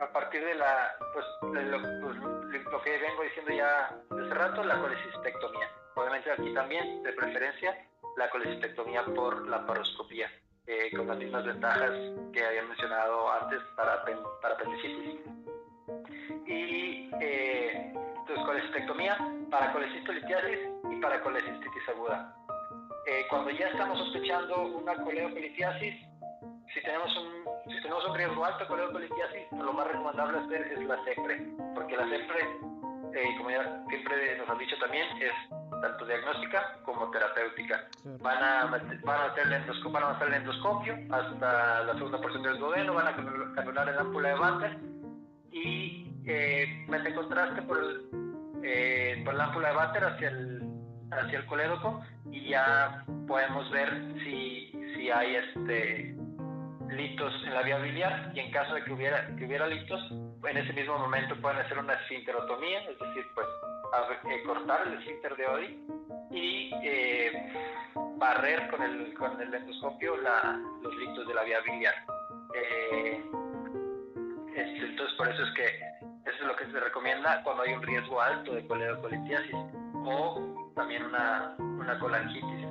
a 0.00 0.12
partir 0.12 0.44
de 0.44 0.54
la, 0.54 0.94
pues, 1.12 1.24
lo, 1.42 1.80
pues, 2.02 2.64
lo, 2.64 2.82
que 2.82 2.98
vengo 2.98 3.22
diciendo 3.22 3.52
ya 3.52 3.96
desde 4.10 4.34
rato, 4.34 4.64
la 4.64 4.78
colecistectomía. 4.80 5.70
Obviamente 5.94 6.30
aquí 6.30 6.52
también, 6.52 7.02
de 7.02 7.12
preferencia, 7.12 7.86
la 8.16 8.28
colecistectomía 8.28 9.04
por 9.04 9.48
la 9.48 9.64
paroscopía. 9.66 10.30
Eh, 10.68 10.90
con 10.96 11.06
las 11.06 11.16
mismas 11.16 11.46
ventajas 11.46 11.92
que 12.32 12.44
había 12.44 12.64
mencionado 12.64 13.30
antes 13.30 13.62
para, 13.76 14.04
para 14.42 14.54
apendicitis. 14.54 15.20
Y 16.46 17.10
eh, 17.20 17.92
entonces 17.92 18.44
colecistectomía 18.44 19.16
para 19.50 19.72
colecistolitiasis 19.72 20.58
y 20.90 20.96
para 21.00 21.20
colecistitis 21.22 21.88
aguda. 21.88 22.34
Eh, 23.06 23.24
cuando 23.30 23.50
ya 23.50 23.68
estamos 23.68 23.98
sospechando 23.98 24.62
una 24.62 24.94
coleocolitiasis, 24.96 25.94
si 26.74 26.82
tenemos 26.82 27.16
un, 27.16 27.72
si 27.72 27.80
tenemos 27.82 28.04
un 28.06 28.16
riesgo 28.16 28.44
alto 28.44 28.64
de 28.64 28.66
coleocolitiasis, 28.66 29.52
lo 29.52 29.72
más 29.72 29.86
recomendable 29.86 30.38
hacer 30.38 30.72
es 30.72 30.84
la 30.84 30.96
CEPRE, 31.04 31.46
porque 31.74 31.96
la 31.96 32.08
CEPRE, 32.08 32.40
eh, 33.14 33.34
como 33.38 33.50
ya 33.50 33.84
siempre 33.88 34.38
nos 34.38 34.48
han 34.48 34.58
dicho 34.58 34.76
también, 34.78 35.06
es 35.22 35.32
tanto 35.80 36.04
diagnóstica 36.04 36.78
como 36.84 37.10
terapéutica. 37.10 37.88
Van, 38.20 38.42
a, 38.42 38.64
van, 38.66 39.20
a 39.20 39.24
hacer 39.26 39.46
el 39.46 39.52
endoscopio, 39.52 39.92
van 39.92 40.02
a 40.02 40.10
hacer 40.10 40.28
el 40.28 40.34
endoscopio 40.34 40.94
hasta 41.10 41.84
la 41.84 41.94
segunda 41.94 42.20
porción 42.20 42.42
del 42.42 42.58
duodeno, 42.58 42.94
van 42.94 43.08
a 43.08 43.16
canular 43.54 43.88
el 43.88 43.98
ámpula 43.98 44.28
de 44.28 44.34
Vater 44.34 44.78
y 45.52 46.10
eh, 46.26 46.84
meten 46.88 47.14
contraste 47.14 47.62
por, 47.62 47.78
el, 47.78 48.10
eh, 48.62 49.22
por 49.24 49.34
la 49.34 49.44
ámpula 49.44 49.68
de 49.68 49.74
Vater 49.74 50.04
hacia 50.04 50.28
el, 50.28 50.62
hacia 51.10 51.38
el 51.38 51.46
colédoco 51.46 52.02
y 52.30 52.48
ya 52.48 53.04
podemos 53.26 53.70
ver 53.70 53.90
si, 54.24 54.72
si 54.94 55.10
hay 55.10 55.36
este 55.36 56.16
litos 56.90 57.32
en 57.44 57.54
la 57.54 57.62
vía 57.62 57.78
biliar 57.78 58.32
y 58.34 58.40
en 58.40 58.50
caso 58.50 58.74
de 58.74 58.84
que 58.84 58.92
hubiera, 58.92 59.26
que 59.36 59.44
hubiera 59.44 59.66
litos, 59.66 60.00
en 60.10 60.56
ese 60.56 60.72
mismo 60.72 60.98
momento 60.98 61.34
pueden 61.40 61.58
hacer 61.58 61.78
una 61.78 61.94
esfinterotomía, 61.94 62.80
es 62.80 62.98
decir, 62.98 63.26
pues 63.34 63.46
eh, 64.30 64.42
cortar 64.44 64.86
el 64.86 64.94
esfínter 64.94 65.36
de 65.36 65.46
Odi 65.46 65.86
y 66.30 66.70
eh, 66.82 67.52
barrer 68.16 68.68
con 68.68 68.82
el, 68.82 69.14
con 69.14 69.40
el 69.40 69.52
endoscopio 69.52 70.16
la, 70.18 70.60
los 70.82 70.96
litos 70.96 71.26
de 71.26 71.34
la 71.34 71.42
vía 71.44 71.60
biliar. 71.60 71.94
Eh, 72.54 73.24
entonces, 74.54 75.16
por 75.16 75.28
eso 75.28 75.42
es 75.42 75.50
que 75.54 76.05
lo 76.46 76.56
que 76.56 76.66
se 76.66 76.80
recomienda 76.80 77.42
cuando 77.42 77.62
hay 77.62 77.72
un 77.74 77.82
riesgo 77.82 78.20
alto 78.20 78.54
de 78.54 78.66
coledocolitiasis 78.66 79.54
o 80.04 80.72
también 80.74 81.04
una, 81.04 81.54
una 81.58 81.98
colangitis. 81.98 82.66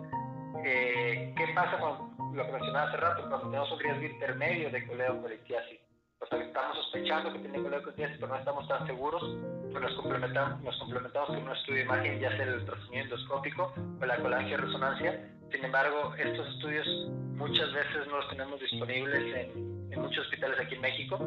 ¿Qué 0.64 1.52
pasa 1.54 1.78
con 1.80 2.36
lo 2.36 2.46
que 2.46 2.52
mencionaba 2.52 2.88
hace 2.88 2.98
rato, 2.98 3.22
cuando 3.30 3.50
tenemos 3.50 3.72
un 3.72 3.80
riesgo 3.80 4.04
intermedio 4.04 4.70
de 4.72 4.88
coledocolitiasis? 4.88 5.80
Pues 6.18 6.32
estamos 6.42 6.78
sospechando 6.78 7.34
que 7.34 7.40
tiene 7.40 7.62
coledocolitiasis, 7.62 8.18
pero 8.20 8.34
no 8.34 8.40
estamos 8.40 8.68
tan 8.68 8.88
seguros, 8.88 9.22
pues 9.72 9.84
nos 9.84 9.94
complementamos, 9.96 10.62
nos 10.62 10.78
complementamos 10.80 11.30
con 11.30 11.44
un 11.44 11.52
estudio 11.52 11.80
de 11.80 11.84
imagen, 11.84 12.20
ya 12.20 12.30
sea 12.32 12.44
el 12.44 12.54
ultrasonido 12.56 13.04
endoscópico 13.04 13.74
o 14.02 14.06
la 14.06 14.18
colangia 14.18 14.58
resonancia. 14.58 15.30
Sin 15.52 15.64
embargo, 15.64 16.14
estos 16.16 16.48
estudios 16.56 16.88
muchas 17.36 17.72
veces 17.74 18.08
no 18.08 18.18
los 18.18 18.30
tenemos 18.30 18.60
disponibles 18.60 19.36
en, 19.36 19.75
en 19.92 20.02
muchos 20.02 20.26
hospitales 20.26 20.60
aquí 20.60 20.76
en 20.76 20.82
México. 20.82 21.20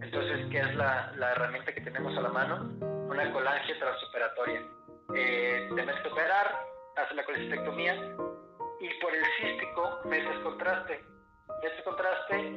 Entonces, 0.00 0.46
¿qué 0.50 0.60
es 0.60 0.74
la, 0.74 1.12
la 1.16 1.32
herramienta 1.32 1.72
que 1.72 1.80
tenemos 1.80 2.16
a 2.16 2.20
la 2.20 2.28
mano? 2.28 2.70
Una 3.08 3.32
colangia 3.32 3.78
transoperatoria. 3.78 4.62
Eh, 5.14 5.68
que 5.74 6.08
operar, 6.08 6.66
haces 6.96 7.16
la 7.16 7.24
colecistectomía 7.24 7.94
y 8.80 8.88
por 9.00 9.14
el 9.14 9.24
cístico 9.40 10.00
metes 10.04 10.38
contraste. 10.40 11.04
Metes 11.62 11.82
contraste, 11.84 12.52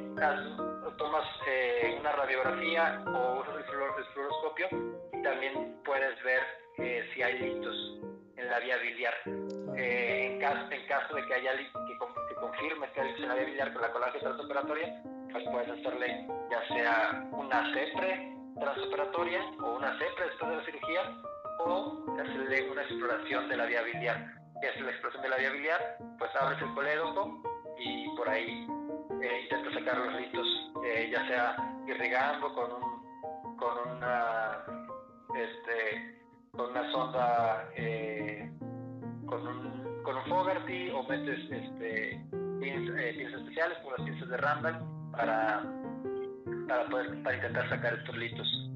tomas 0.96 1.24
eh, 1.46 1.96
una 1.98 2.12
radiografía 2.12 3.02
o 3.06 3.40
usas 3.40 3.56
el, 3.56 3.64
fluoroscopio 3.64 4.68
y 5.12 5.22
también 5.22 5.80
puedes 5.84 6.22
ver 6.22 6.40
eh, 6.78 7.08
si 7.14 7.22
hay 7.22 7.38
litos 7.38 7.76
en 8.36 8.50
la 8.50 8.58
vía 8.58 8.76
biliar. 8.76 9.14
Eh, 9.76 10.32
en, 10.32 10.40
caso, 10.40 10.70
en 10.70 10.86
caso 10.86 11.14
de 11.14 11.26
que 11.26 11.34
haya 11.34 11.56
que, 11.56 11.70
que 12.28 12.34
confirmes 12.34 12.90
que 12.90 13.00
hay 13.00 13.14
en 13.14 13.28
la 13.28 13.34
vía 13.34 13.44
biliar 13.44 13.72
con 13.72 13.82
la 13.82 13.92
colágena 13.92 14.20
transoperatoria, 14.20 15.02
pues 15.32 15.44
puedes 15.50 15.68
hacerle 15.68 16.26
ya 16.50 16.74
sea 16.74 17.28
una 17.32 17.72
CEPRE 17.72 18.36
transoperatoria 18.58 19.40
o 19.62 19.76
una 19.76 19.92
CEPRE 19.98 20.24
después 20.26 20.50
de 20.50 20.56
la 20.56 20.64
cirugía 20.64 21.00
o 21.66 22.06
hacerle 22.20 22.70
una 22.70 22.82
exploración 22.82 23.48
de 23.48 23.56
la 23.56 23.66
vía 23.66 23.82
biliar. 23.82 24.34
¿Qué 24.60 24.68
es 24.68 24.80
la 24.80 24.90
exploración 24.90 25.22
de 25.22 25.28
la 25.28 25.36
vía 25.36 25.50
biliar? 25.50 25.96
Pues 26.18 26.30
abres 26.40 26.60
el 26.60 26.74
colédoco 26.74 27.42
y 27.78 28.08
por 28.16 28.28
ahí 28.28 28.66
eh, 29.22 29.40
intenta 29.42 29.72
sacar 29.78 29.98
los 29.98 30.20
litos, 30.20 30.46
eh, 30.84 31.10
ya 31.12 31.26
sea, 31.26 31.56
irrigando 31.86 32.54
con 32.54 32.72
un 32.72 32.90
con 33.56 33.96
una 33.96 34.64
este 35.36 36.18
con 36.52 36.70
una 36.70 36.90
sonda 36.92 37.70
eh, 37.76 38.50
con, 39.26 39.46
un, 39.46 40.02
con 40.02 40.16
un 40.16 40.24
Fogarty 40.24 40.90
o 40.90 41.02
metes 41.04 41.38
este, 41.50 42.20
piezas 42.60 42.96
eh, 42.98 43.22
especiales 43.22 43.78
como 43.78 43.96
las 43.96 44.06
piezas 44.06 44.28
de 44.28 44.36
Randall 44.36 44.99
para, 45.20 45.62
para, 46.66 46.84
poder, 46.86 47.22
para 47.22 47.36
intentar 47.36 47.68
sacar 47.68 47.94
estos 47.94 48.16
litos. 48.16 48.70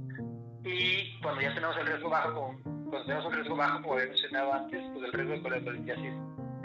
Y 0.65 1.19
cuando 1.21 1.41
ya 1.41 1.55
tenemos 1.55 1.77
el 1.79 1.87
riesgo 1.87 2.11
bajo, 2.11 2.55
cuando 2.63 3.05
tenemos 3.05 3.27
un 3.27 3.33
riesgo 3.33 3.57
bajo, 3.57 3.83
como 3.83 3.95
mencionado 3.97 4.53
antes, 4.53 4.83
pues 4.93 5.05
el 5.07 5.13
riesgo 5.13 5.35
de 5.35 5.43
colectolitiasis 5.43 6.15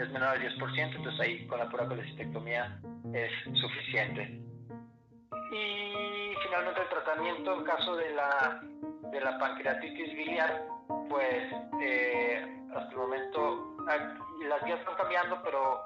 es 0.00 0.10
menor 0.12 0.28
al 0.28 0.40
10%, 0.40 0.96
entonces 0.96 1.20
ahí 1.20 1.46
con 1.46 1.58
la 1.58 1.68
pura 1.68 1.86
colecistectomía 1.86 2.78
es 3.12 3.30
suficiente. 3.60 4.40
Y 5.52 6.34
finalmente 6.44 6.80
el 6.80 6.88
tratamiento 6.88 7.58
en 7.58 7.64
caso 7.64 7.96
de 7.96 8.10
la, 8.14 8.60
de 9.10 9.20
la 9.20 9.38
pancreatitis 9.38 10.14
biliar, 10.14 10.62
pues 11.08 11.52
eh, 11.82 12.44
hasta 12.74 12.90
el 12.90 12.96
momento 12.96 13.76
las 14.48 14.64
vías 14.64 14.78
están 14.78 14.94
cambiando, 14.96 15.42
pero 15.42 15.82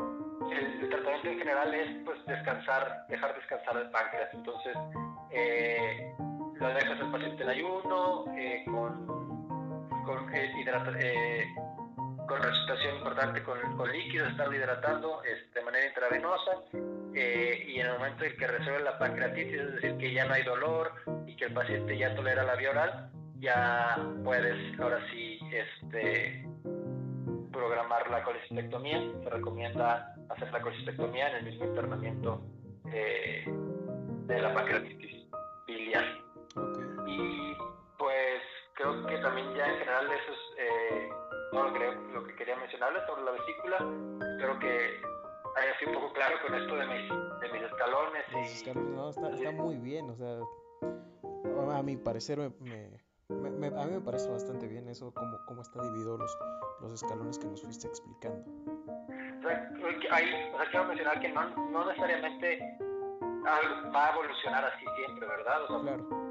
el, 0.52 0.88
tratamiento 0.88 1.28
en 1.28 1.38
general 1.38 1.74
es 1.74 2.04
pues 2.04 2.24
descansar, 2.26 3.07
dejar 3.09 3.35
descansar 3.35 3.76
el 3.76 3.90
páncreas. 3.90 4.28
Entonces, 4.33 4.76
eh, 5.30 6.14
lo 6.61 6.68
dejas 6.68 7.00
al 7.00 7.11
paciente 7.11 7.42
en 7.42 7.48
ayuno, 7.48 8.24
eh, 8.37 8.64
con, 8.66 9.07
con, 10.04 10.35
eh, 10.35 10.52
eh, 11.00 11.44
con 12.28 12.42
resucitación 12.42 12.96
importante 12.96 13.42
con, 13.42 13.59
con 13.76 13.90
líquidos, 13.90 14.30
estarlo 14.30 14.54
hidratando 14.54 15.20
de 15.54 15.62
manera 15.62 15.87
intravenosa. 15.87 16.52
y 17.14 17.80
en 17.80 17.87
el 17.87 17.92
momento 17.92 18.24
en 18.24 18.37
que 18.37 18.46
resuelve 18.46 18.83
la 18.83 18.98
pancreatitis, 18.98 19.61
es 19.61 19.74
decir, 19.74 19.96
que 19.98 20.12
ya 20.12 20.24
no 20.24 20.35
hay 20.35 20.42
dolor 20.42 20.92
y 21.26 21.37
que 21.37 21.46
el 21.46 21.54
paciente 21.54 21.96
ya 21.96 22.14
tolera 22.14 22.42
la 22.44 22.57
vía 22.57 23.11
ya 23.38 23.96
puedes 24.24 24.80
ahora 24.80 24.98
sí 25.11 25.38
este, 25.52 26.46
programar 27.52 28.11
la 28.11 28.22
colecistectomía. 28.22 29.00
Se 29.22 29.30
recomienda 29.30 30.13
hacer 30.30 30.52
la 30.52 30.60
colecistectomía 30.60 31.30
en 31.30 31.37
el 31.37 31.44
mismo 31.52 31.64
internamiento 31.66 32.40
eh, 32.92 33.44
de 34.26 34.40
la 34.40 34.54
pancreatitis 34.54 35.26
biliar. 35.66 36.04
Y 37.06 37.56
pues 37.98 38.42
creo 38.74 39.06
que 39.06 39.18
también 39.18 39.54
ya 39.54 39.66
en 39.66 39.78
general 39.78 40.06
eso 40.06 40.32
es 40.32 40.58
eh, 40.58 41.08
todo 41.52 41.70
lo 41.70 41.72
que, 41.72 42.12
lo 42.12 42.24
que 42.26 42.37
quería 42.37 42.56
mencionarles 42.56 43.02
sobre 43.06 43.24
la 43.24 43.30
vesícula. 43.32 43.76
Espero 44.32 44.58
que 44.58 45.02
haya 45.56 45.78
sido 45.78 45.90
un 45.92 45.96
poco 45.96 46.12
claro 46.14 46.37
con 46.46 46.54
esto 46.54 46.76
de 46.76 46.87
mis, 46.87 47.40
de 47.40 47.52
mis 47.52 47.62
escalones. 47.62 48.24
y, 48.30 48.78
no, 48.94 49.10
está, 49.10 49.30
está, 49.30 49.52
muy 49.52 49.76
bien, 49.76 50.10
o 50.10 50.16
sea, 50.16 50.40
a 51.78 51.82
mi 51.82 51.96
parecer 51.96 52.38
me 52.60 53.04
me, 53.28 53.68
a 53.68 53.87
mí 53.87 53.92
me 53.92 54.00
parece 54.00 54.28
bastante 54.28 54.66
bien 54.68 54.88
eso, 54.88 55.12
cómo, 55.14 55.38
cómo 55.46 55.62
está 55.62 55.82
dividido 55.82 56.18
los, 56.18 56.38
los 56.80 56.92
escalones 56.92 57.38
que 57.38 57.46
nos 57.46 57.62
fuiste 57.62 57.87
explicando. 57.87 58.44
O 59.44 60.59
sea, 60.59 60.66
quiero 60.70 60.85
mencionar 60.87 61.20
que 61.20 61.28
no, 61.28 61.48
no 61.70 61.87
necesariamente 61.87 62.78
va 63.44 64.09
a 64.09 64.12
evolucionar 64.12 64.64
así 64.64 64.85
siempre, 64.96 65.26
¿verdad? 65.28 65.64
O 65.64 65.68
sea, 65.68 65.80
claro. 65.80 66.24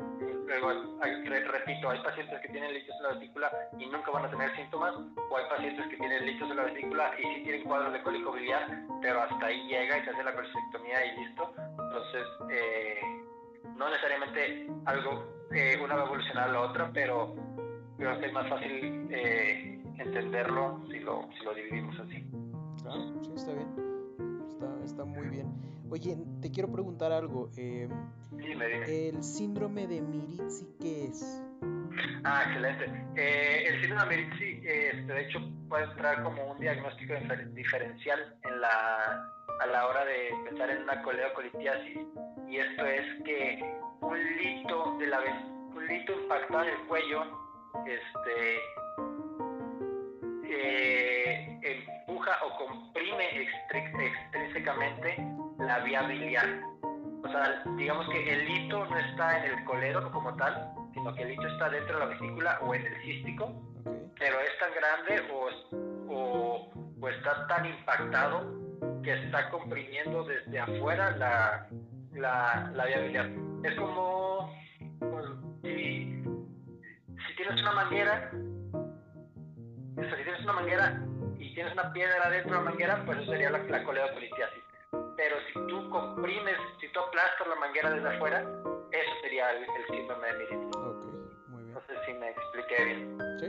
Luego, 0.45 0.99
repito, 0.99 1.89
hay 1.89 1.99
pacientes 2.03 2.39
que 2.41 2.49
tienen 2.49 2.73
litos 2.73 2.95
en 2.97 3.03
la 3.03 3.13
vesícula 3.13 3.51
y 3.79 3.85
nunca 3.87 4.11
van 4.11 4.25
a 4.25 4.29
tener 4.29 4.55
síntomas, 4.55 4.93
o 4.95 5.37
hay 5.37 5.45
pacientes 5.49 5.87
que 5.87 5.97
tienen 5.97 6.25
litos 6.25 6.49
en 6.49 6.57
la 6.57 6.63
vesícula 6.63 7.11
y 7.17 7.21
sí 7.23 7.41
tienen 7.43 7.63
cuadros 7.63 7.93
de 7.93 8.03
cólico 8.03 8.31
biliar, 8.33 8.67
pero 9.01 9.21
hasta 9.21 9.45
ahí 9.45 9.67
llega 9.67 9.97
y 9.97 10.03
se 10.03 10.09
hace 10.09 10.23
la 10.23 10.33
colecistectomía 10.33 11.05
y 11.05 11.17
listo. 11.19 11.53
Entonces, 11.57 12.27
eh, 12.51 13.01
no 13.77 13.89
necesariamente 13.89 14.67
algo, 14.85 15.23
eh, 15.51 15.79
una 15.83 15.95
va 15.95 16.01
a 16.03 16.05
evolucionar 16.05 16.49
a 16.49 16.51
la 16.51 16.61
otra, 16.61 16.91
pero 16.93 17.35
creo 17.97 18.19
que 18.19 18.25
es 18.25 18.33
más 18.33 18.49
fácil 18.49 19.07
eh, 19.11 19.81
entenderlo 19.97 20.81
si 20.91 20.99
lo, 20.99 21.27
si 21.37 21.45
lo 21.45 21.53
dividimos 21.53 21.99
así. 21.99 22.42
Claro, 22.81 23.23
sí, 23.23 23.31
está 23.35 23.53
bien. 23.53 23.67
Está, 24.49 24.85
está 24.85 25.05
muy 25.05 25.27
bien. 25.27 25.47
Oye, 25.89 26.17
te 26.41 26.51
quiero 26.51 26.71
preguntar 26.71 27.11
algo. 27.11 27.49
Eh, 27.55 27.87
dime, 28.31 28.67
dime. 28.67 29.09
¿El 29.09 29.23
síndrome 29.23 29.87
de 29.87 30.01
Miritzi 30.01 30.67
qué 30.79 31.05
es? 31.05 31.41
Ah, 32.23 32.43
excelente. 32.47 32.85
Eh, 33.15 33.65
el 33.67 33.81
síndrome 33.81 34.17
de 34.17 34.23
Miritzi, 34.23 34.67
este, 34.67 35.13
de 35.13 35.21
hecho, 35.21 35.39
puede 35.69 35.83
entrar 35.85 36.23
como 36.23 36.51
un 36.51 36.59
diagnóstico 36.59 37.13
diferencial 37.53 38.35
en 38.43 38.61
la, 38.61 39.33
a 39.61 39.67
la 39.67 39.87
hora 39.87 40.05
de 40.05 40.29
pensar 40.49 40.69
en 40.69 40.83
una 40.83 41.01
coleocolitiasis 41.01 41.99
y 42.47 42.57
esto 42.57 42.85
es 42.85 43.23
que 43.23 43.59
un 44.01 44.17
lito 44.37 44.97
de 44.99 45.07
la 45.07 45.19
un 45.75 45.87
lito 45.87 46.13
impactado 46.13 46.63
en 46.63 46.69
el 46.69 46.87
cuello 46.87 47.23
este 47.85 48.59
empuja 52.23 52.37
o 52.45 52.57
comprime 52.57 53.49
extrínsecamente 53.71 55.17
la 55.59 55.79
vía 55.79 56.03
biliar. 56.03 56.61
O 57.23 57.27
sea 57.27 57.63
digamos 57.77 58.07
que 58.09 58.33
el 58.33 58.45
lito 58.45 58.85
no 58.85 58.97
está 58.97 59.45
en 59.45 59.53
el 59.53 59.63
coledo 59.65 60.11
como 60.11 60.35
tal 60.35 60.73
sino 60.93 61.13
que 61.13 61.23
el 61.23 61.29
lito 61.29 61.47
está 61.47 61.69
dentro 61.69 61.99
de 61.99 62.05
la 62.05 62.11
vesícula 62.11 62.59
o 62.61 62.75
en 62.75 62.85
el 62.85 63.01
cístico. 63.01 63.51
Pero 64.19 64.39
es 64.39 64.59
tan 64.59 64.71
grande 64.73 65.31
o, 65.33 66.13
o, 66.13 66.71
o 67.01 67.09
está 67.09 67.47
tan 67.47 67.65
impactado 67.65 68.45
que 69.03 69.13
está 69.13 69.49
comprimiendo 69.49 70.23
desde 70.23 70.59
afuera 70.59 71.11
la, 71.17 71.67
la, 72.13 72.71
la 72.73 72.85
viabilidad. 72.85 73.27
Es 73.63 73.75
como 73.75 74.53
pues, 74.99 75.25
si, 75.63 76.23
si, 77.27 77.35
tienes 77.35 77.61
una 77.61 77.71
manguera, 77.73 78.29
si 78.31 80.23
tienes 80.23 80.41
una 80.43 80.53
manguera 80.53 81.01
y 81.53 81.55
tienes 81.55 81.73
una 81.73 81.93
piedra 81.93 82.29
dentro 82.31 82.51
de 82.51 82.57
la 82.57 82.69
manguera, 82.71 83.03
pues 83.05 83.19
eso 83.19 83.31
sería 83.31 83.51
la, 83.51 83.59
la 83.59 83.83
coleocolitiasis. 83.83 84.63
Pero 85.15 85.35
si 85.47 85.53
tú 85.67 85.87
comprimes, 85.91 86.55
si 86.81 86.87
tú 86.89 86.99
aplastas 86.99 87.47
la 87.47 87.55
manguera 87.55 87.91
desde 87.91 88.15
afuera, 88.15 88.41
eso 88.91 89.11
sería 89.21 89.51
el, 89.51 89.65
síndrome 89.87 90.27
de 90.27 90.33
Miritz. 90.33 90.75
Ok, 90.77 91.05
muy 91.49 91.63
bien. 91.63 91.75
No 91.75 91.81
sé 91.81 91.93
si 92.07 92.13
me 92.13 92.29
expliqué 92.29 92.85
bien. 92.85 93.17
Sí. 93.39 93.47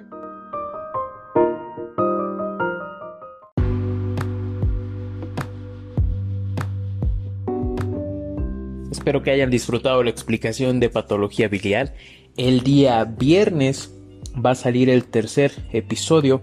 Espero 8.91 9.23
que 9.23 9.31
hayan 9.31 9.49
disfrutado 9.49 10.03
la 10.03 10.11
explicación 10.11 10.79
de 10.79 10.91
patología 10.91 11.49
biliar. 11.49 11.95
El 12.37 12.61
día 12.61 13.05
viernes 13.05 13.91
va 14.35 14.51
a 14.51 14.55
salir 14.55 14.91
el 14.91 15.09
tercer 15.11 15.53
episodio 15.73 16.43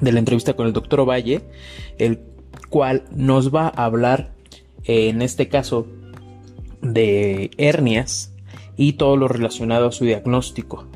de 0.00 0.12
la 0.12 0.18
entrevista 0.18 0.54
con 0.54 0.66
el 0.66 0.72
doctor 0.72 1.08
Valle, 1.08 1.42
el 1.98 2.20
cual 2.68 3.04
nos 3.10 3.54
va 3.54 3.66
a 3.68 3.84
hablar, 3.84 4.32
en 4.84 5.22
este 5.22 5.48
caso, 5.48 5.86
de 6.82 7.50
hernias 7.58 8.32
y 8.76 8.94
todo 8.94 9.16
lo 9.16 9.28
relacionado 9.28 9.88
a 9.88 9.92
su 9.92 10.04
diagnóstico. 10.04 10.86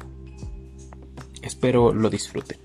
Espero 1.43 1.93
lo 1.93 2.09
disfruten. 2.09 2.59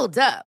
Hold 0.00 0.18
up. 0.18 0.49